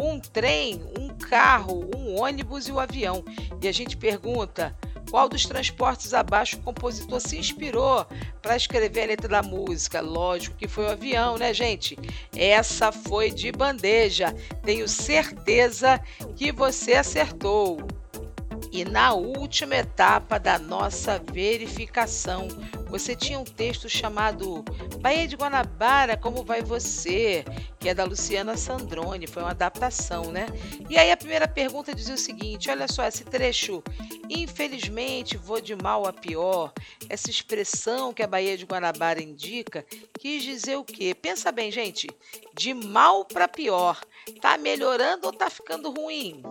[0.00, 3.24] um trem, um carro, um ônibus e o um avião.
[3.60, 4.76] E a gente pergunta:
[5.10, 8.06] qual dos transportes abaixo o compositor se inspirou
[8.42, 10.00] para escrever a letra da música?
[10.00, 11.96] Lógico que foi o avião, né, gente?
[12.36, 14.34] Essa foi de bandeja.
[14.62, 16.00] Tenho certeza
[16.36, 17.78] que você acertou.
[18.74, 22.48] E na última etapa da nossa verificação,
[22.88, 24.64] você tinha um texto chamado
[25.00, 27.44] Bahia de Guanabara, como vai você?
[27.78, 30.46] Que é da Luciana Sandrone, foi uma adaptação, né?
[30.90, 33.80] E aí a primeira pergunta dizia o seguinte: olha só, esse trecho,
[34.28, 36.72] infelizmente vou de mal a pior.
[37.08, 39.86] Essa expressão que a Bahia de Guanabara indica
[40.18, 41.14] quis dizer o quê?
[41.14, 42.08] Pensa bem, gente,
[42.52, 44.00] de mal para pior.
[44.40, 46.42] Tá melhorando ou tá ficando ruim?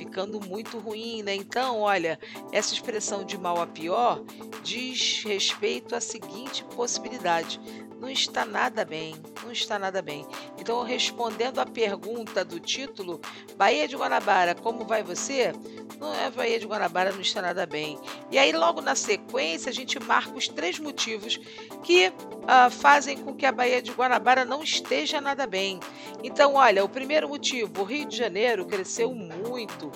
[0.00, 1.34] Ficando muito ruim, né?
[1.34, 2.18] Então, olha,
[2.52, 4.24] essa expressão de mal a pior
[4.62, 7.60] diz respeito à seguinte possibilidade:
[8.00, 10.26] não está nada bem, não está nada bem.
[10.58, 13.20] Então, respondendo à pergunta do título,
[13.56, 15.52] Bahia de Guanabara, como vai você?
[15.98, 17.98] Não é Bahia de Guanabara, não está nada bem.
[18.30, 21.38] E aí, logo na sequência, a gente marca os três motivos
[21.82, 25.78] que uh, fazem com que a Bahia de Guanabara não esteja nada bem.
[26.24, 29.92] Então, olha, o primeiro motivo, o Rio de Janeiro cresceu muito,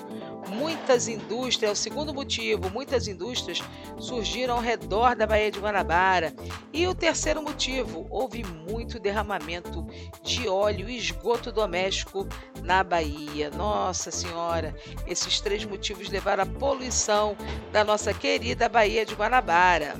[0.48, 3.60] muitas indústrias, o segundo motivo, muitas indústrias
[3.98, 6.34] surgiram ao redor da Baía de Guanabara.
[6.72, 9.86] E o terceiro motivo, houve muito derramamento
[10.22, 12.26] de óleo e esgoto doméstico
[12.62, 13.50] na Bahia.
[13.50, 14.74] Nossa Senhora,
[15.06, 17.36] esses três motivos levaram à poluição
[17.72, 19.96] da nossa querida Baía de Guanabara.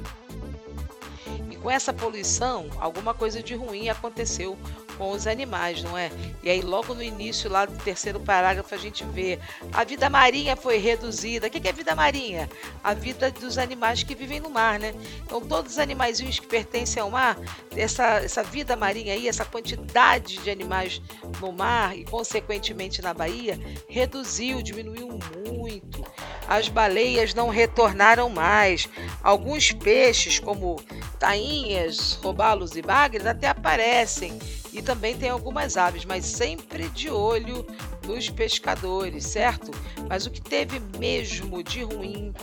[1.50, 4.58] E com essa poluição, alguma coisa de ruim aconteceu
[4.96, 6.10] com os animais, não é?
[6.42, 9.38] E aí, logo no início, lá do terceiro parágrafo, a gente vê
[9.72, 11.46] a vida marinha foi reduzida.
[11.46, 12.48] O que é vida marinha?
[12.82, 14.94] A vida dos animais que vivem no mar, né?
[15.24, 17.38] Então, todos os animaizinhos que pertencem ao mar,
[17.76, 21.00] essa, essa vida marinha aí, essa quantidade de animais
[21.40, 26.04] no mar e, consequentemente, na Bahia, reduziu, diminuiu muito.
[26.46, 28.88] As baleias não retornaram mais.
[29.22, 30.80] Alguns peixes, como
[31.18, 34.38] tainhas, robalos e bagres, até aparecem
[34.74, 37.64] e também tem algumas aves, mas sempre de olho
[38.04, 39.70] nos pescadores, certo?
[40.08, 42.34] Mas o que teve mesmo de ruim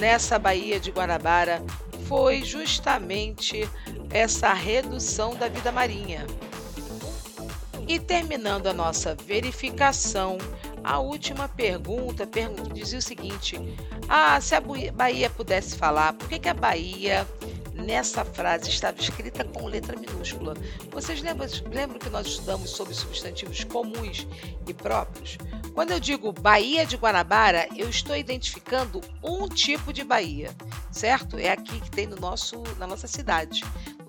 [0.00, 1.62] nessa Baía de Guanabara
[2.08, 3.68] foi justamente
[4.10, 6.26] essa redução da vida marinha.
[7.88, 10.38] E terminando a nossa verificação,
[10.82, 12.28] a última pergunta
[12.72, 13.60] dizia o seguinte:
[14.08, 17.26] Ah, se a Bahia pudesse falar, por que, que a Bahia
[17.86, 20.54] nessa frase estava escrita com letra minúscula.
[20.90, 24.26] Vocês lembram, lembram que nós estudamos sobre substantivos comuns
[24.66, 25.38] e próprios?
[25.72, 30.50] Quando eu digo Bahia de Guanabara, eu estou identificando um tipo de Bahia,
[30.90, 31.38] certo?
[31.38, 33.62] É aqui que tem no nosso, na nossa cidade,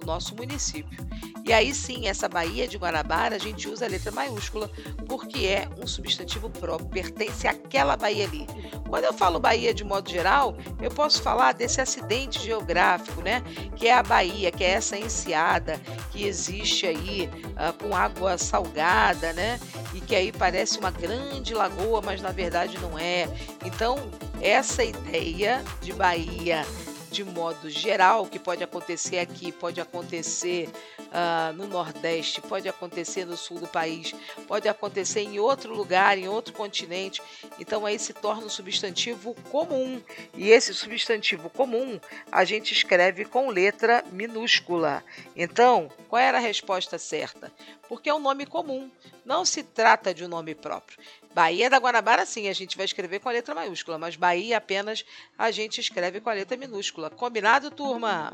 [0.07, 1.05] nosso município.
[1.45, 4.69] E aí sim, essa Bahia de Guanabara, a gente usa a letra maiúscula
[5.07, 8.47] porque é um substantivo próprio, pertence àquela Bahia ali.
[8.89, 13.43] Quando eu falo Bahia de modo geral, eu posso falar desse acidente geográfico, né?
[13.75, 15.79] Que é a Bahia, que é essa enseada
[16.11, 19.59] que existe aí uh, com água salgada, né?
[19.93, 23.27] E que aí parece uma grande lagoa, mas na verdade não é.
[23.65, 23.97] Então,
[24.41, 26.65] essa ideia de Bahia
[27.11, 33.37] de modo geral, que pode acontecer aqui, pode acontecer uh, no Nordeste, pode acontecer no
[33.37, 34.13] sul do país,
[34.47, 37.21] pode acontecer em outro lugar, em outro continente.
[37.59, 40.01] Então aí se torna um substantivo comum.
[40.33, 41.99] E esse substantivo comum
[42.31, 45.03] a gente escreve com letra minúscula.
[45.35, 47.51] Então, qual era a resposta certa?
[47.87, 48.91] Porque é um nome comum,
[49.25, 50.99] não se trata de um nome próprio.
[51.37, 55.05] Bahia da Guanabara, sim, a gente vai escrever com a letra maiúscula, mas Bahia apenas
[55.37, 57.11] a gente escreve com a letra minúscula.
[57.11, 58.31] Combinado, turma?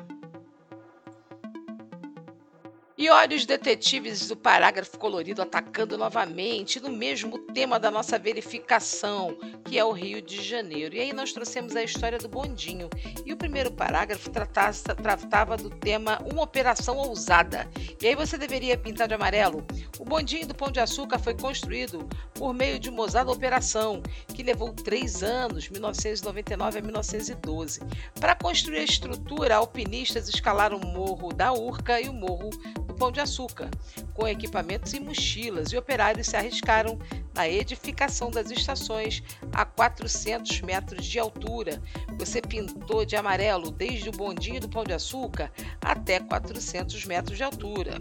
[3.04, 9.38] E olha os detetives do parágrafo colorido atacando novamente no mesmo tema da nossa verificação,
[9.66, 10.95] que é o Rio de Janeiro.
[10.95, 12.89] E aí nós trouxemos a história do bondinho.
[13.26, 17.70] E o primeiro parágrafo tratava, do tema Uma Operação Ousada.
[18.01, 19.68] E aí você deveria pintar de amarelo.
[19.99, 24.01] O bondinho do Pão de Açúcar foi construído por meio de uma ousada operação,
[24.34, 27.82] que levou três anos, 1999 a 1912.
[28.18, 32.49] Para construir a estrutura, alpinistas escalaram o Morro da Urca e o Morro
[32.94, 33.70] do Pão de Açúcar,
[34.14, 37.00] com equipamentos e mochilas, e operários se arriscaram
[37.34, 41.82] na edificação das estações a 400 metros de altura.
[42.20, 47.44] Você pintou de amarelo desde o bondinho do Pão de Açúcar até 400 metros de
[47.44, 47.98] altura.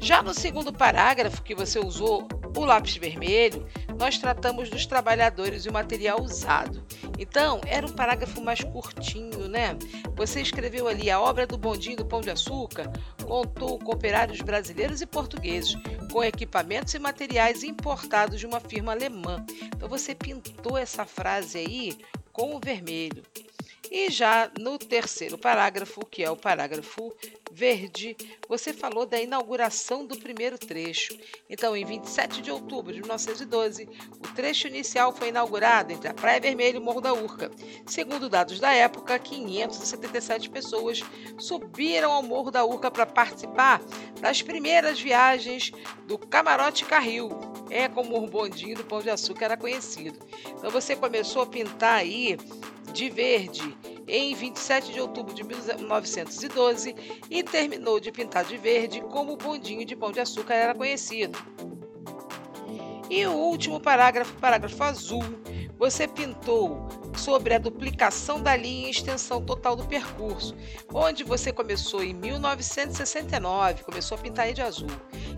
[0.00, 3.66] Já no segundo parágrafo que você usou o lápis vermelho,
[4.02, 6.84] nós tratamos dos trabalhadores e o material usado.
[7.20, 9.76] Então, era um parágrafo mais curtinho, né?
[10.16, 12.90] Você escreveu ali a obra do bondinho do Pão de Açúcar,
[13.24, 15.76] contou com operários brasileiros e portugueses,
[16.10, 19.46] com equipamentos e materiais importados de uma firma alemã.
[19.66, 21.96] Então, você pintou essa frase aí
[22.32, 23.22] com o vermelho.
[23.88, 27.14] E já no terceiro parágrafo, que é o parágrafo
[27.52, 28.16] verde,
[28.48, 31.16] você falou da inauguração do primeiro trecho.
[31.48, 33.88] Então, em 27 de outubro de 1912,
[34.18, 37.50] o trecho inicial foi inaugurado entre a Praia Vermelha e o Morro da Urca.
[37.86, 41.02] Segundo dados da época, 577 pessoas
[41.38, 43.80] subiram ao Morro da Urca para participar
[44.20, 45.70] das primeiras viagens
[46.06, 47.30] do Camarote Carril.
[47.70, 50.18] É como o bondinho do Pão de Açúcar era conhecido.
[50.48, 52.36] Então você começou a pintar aí
[52.92, 53.76] de verde
[54.06, 56.94] em 27 de outubro de 1912
[57.30, 61.38] e terminou de pintar de verde como o bondinho de pão de açúcar era conhecido.
[63.08, 65.24] E o último parágrafo, parágrafo azul,
[65.82, 70.54] você pintou sobre a duplicação da linha e extensão total do percurso,
[70.94, 74.86] onde você começou em 1969, começou a pintar de azul.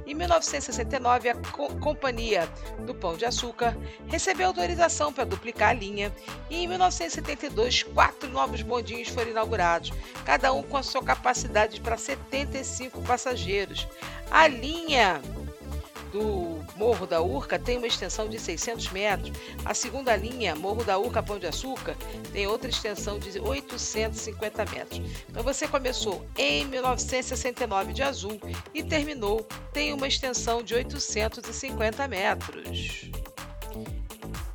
[0.06, 2.46] Em 1969, a co Companhia
[2.84, 3.74] do Pão de Açúcar
[4.06, 6.14] recebeu autorização para duplicar a linha
[6.50, 9.94] e em 1972, quatro novos bondinhos foram inaugurados,
[10.26, 13.88] cada um com a sua capacidade para 75 passageiros.
[14.30, 15.22] A linha
[16.14, 19.32] do Morro da Urca tem uma extensão de 600 metros.
[19.64, 21.96] A segunda linha, Morro da Urca Pão de Açúcar,
[22.32, 25.02] tem outra extensão de 850 metros.
[25.28, 28.40] Então você começou em 1969 de azul
[28.72, 33.10] e terminou tem uma extensão de 850 metros.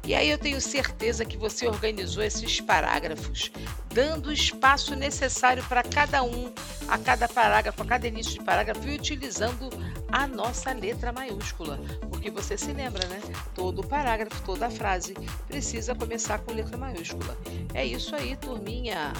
[0.05, 3.51] E aí eu tenho certeza que você organizou esses parágrafos,
[3.93, 6.51] dando o espaço necessário para cada um,
[6.87, 9.69] a cada parágrafo, a cada início de parágrafo e utilizando
[10.11, 11.79] a nossa letra maiúscula.
[12.09, 13.21] Porque você se lembra, né?
[13.53, 15.13] Todo parágrafo, toda frase
[15.47, 17.37] precisa começar com letra maiúscula.
[17.73, 19.13] É isso aí, turminha.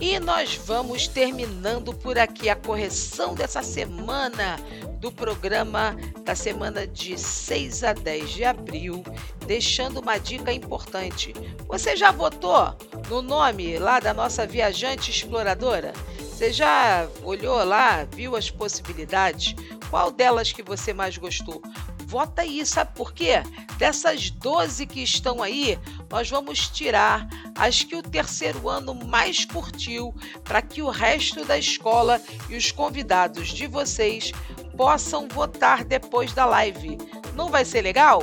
[0.00, 4.56] E nós vamos terminando por aqui a correção dessa semana
[4.98, 9.02] do programa da semana de 6 a 10 de abril,
[9.46, 11.34] deixando uma dica importante.
[11.66, 12.74] Você já votou
[13.08, 15.92] no nome lá da nossa viajante exploradora?
[16.40, 19.54] Você já olhou lá, viu as possibilidades?
[19.90, 21.60] Qual delas que você mais gostou?
[22.06, 23.42] Vota aí, sabe por quê?
[23.76, 25.78] Dessas 12 que estão aí,
[26.08, 31.58] nós vamos tirar as que o terceiro ano mais curtiu, para que o resto da
[31.58, 32.18] escola
[32.48, 34.32] e os convidados de vocês
[34.78, 36.96] possam votar depois da live.
[37.34, 38.22] Não vai ser legal?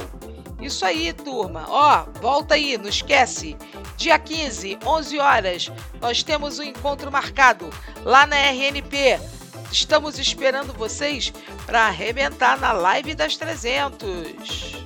[0.59, 1.67] Isso aí, turma.
[1.69, 3.55] Ó, volta aí, não esquece.
[3.97, 7.67] Dia 15, 11 horas, nós temos um encontro marcado
[8.05, 9.19] lá na RNP.
[9.71, 11.33] Estamos esperando vocês
[11.65, 14.85] para arrebentar na live das 300.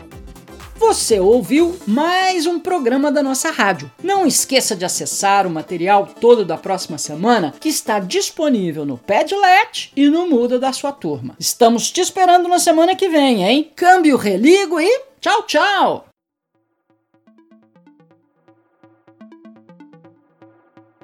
[0.78, 3.91] Você ouviu mais um programa da nossa rádio.
[4.01, 9.91] Não esqueça de acessar o material todo da próxima semana que está disponível no Padlet
[9.95, 11.36] e no Muda da sua turma.
[11.38, 13.72] Estamos te esperando na semana que vem, hein?
[13.76, 16.11] Câmbio, religo e tchau, tchau!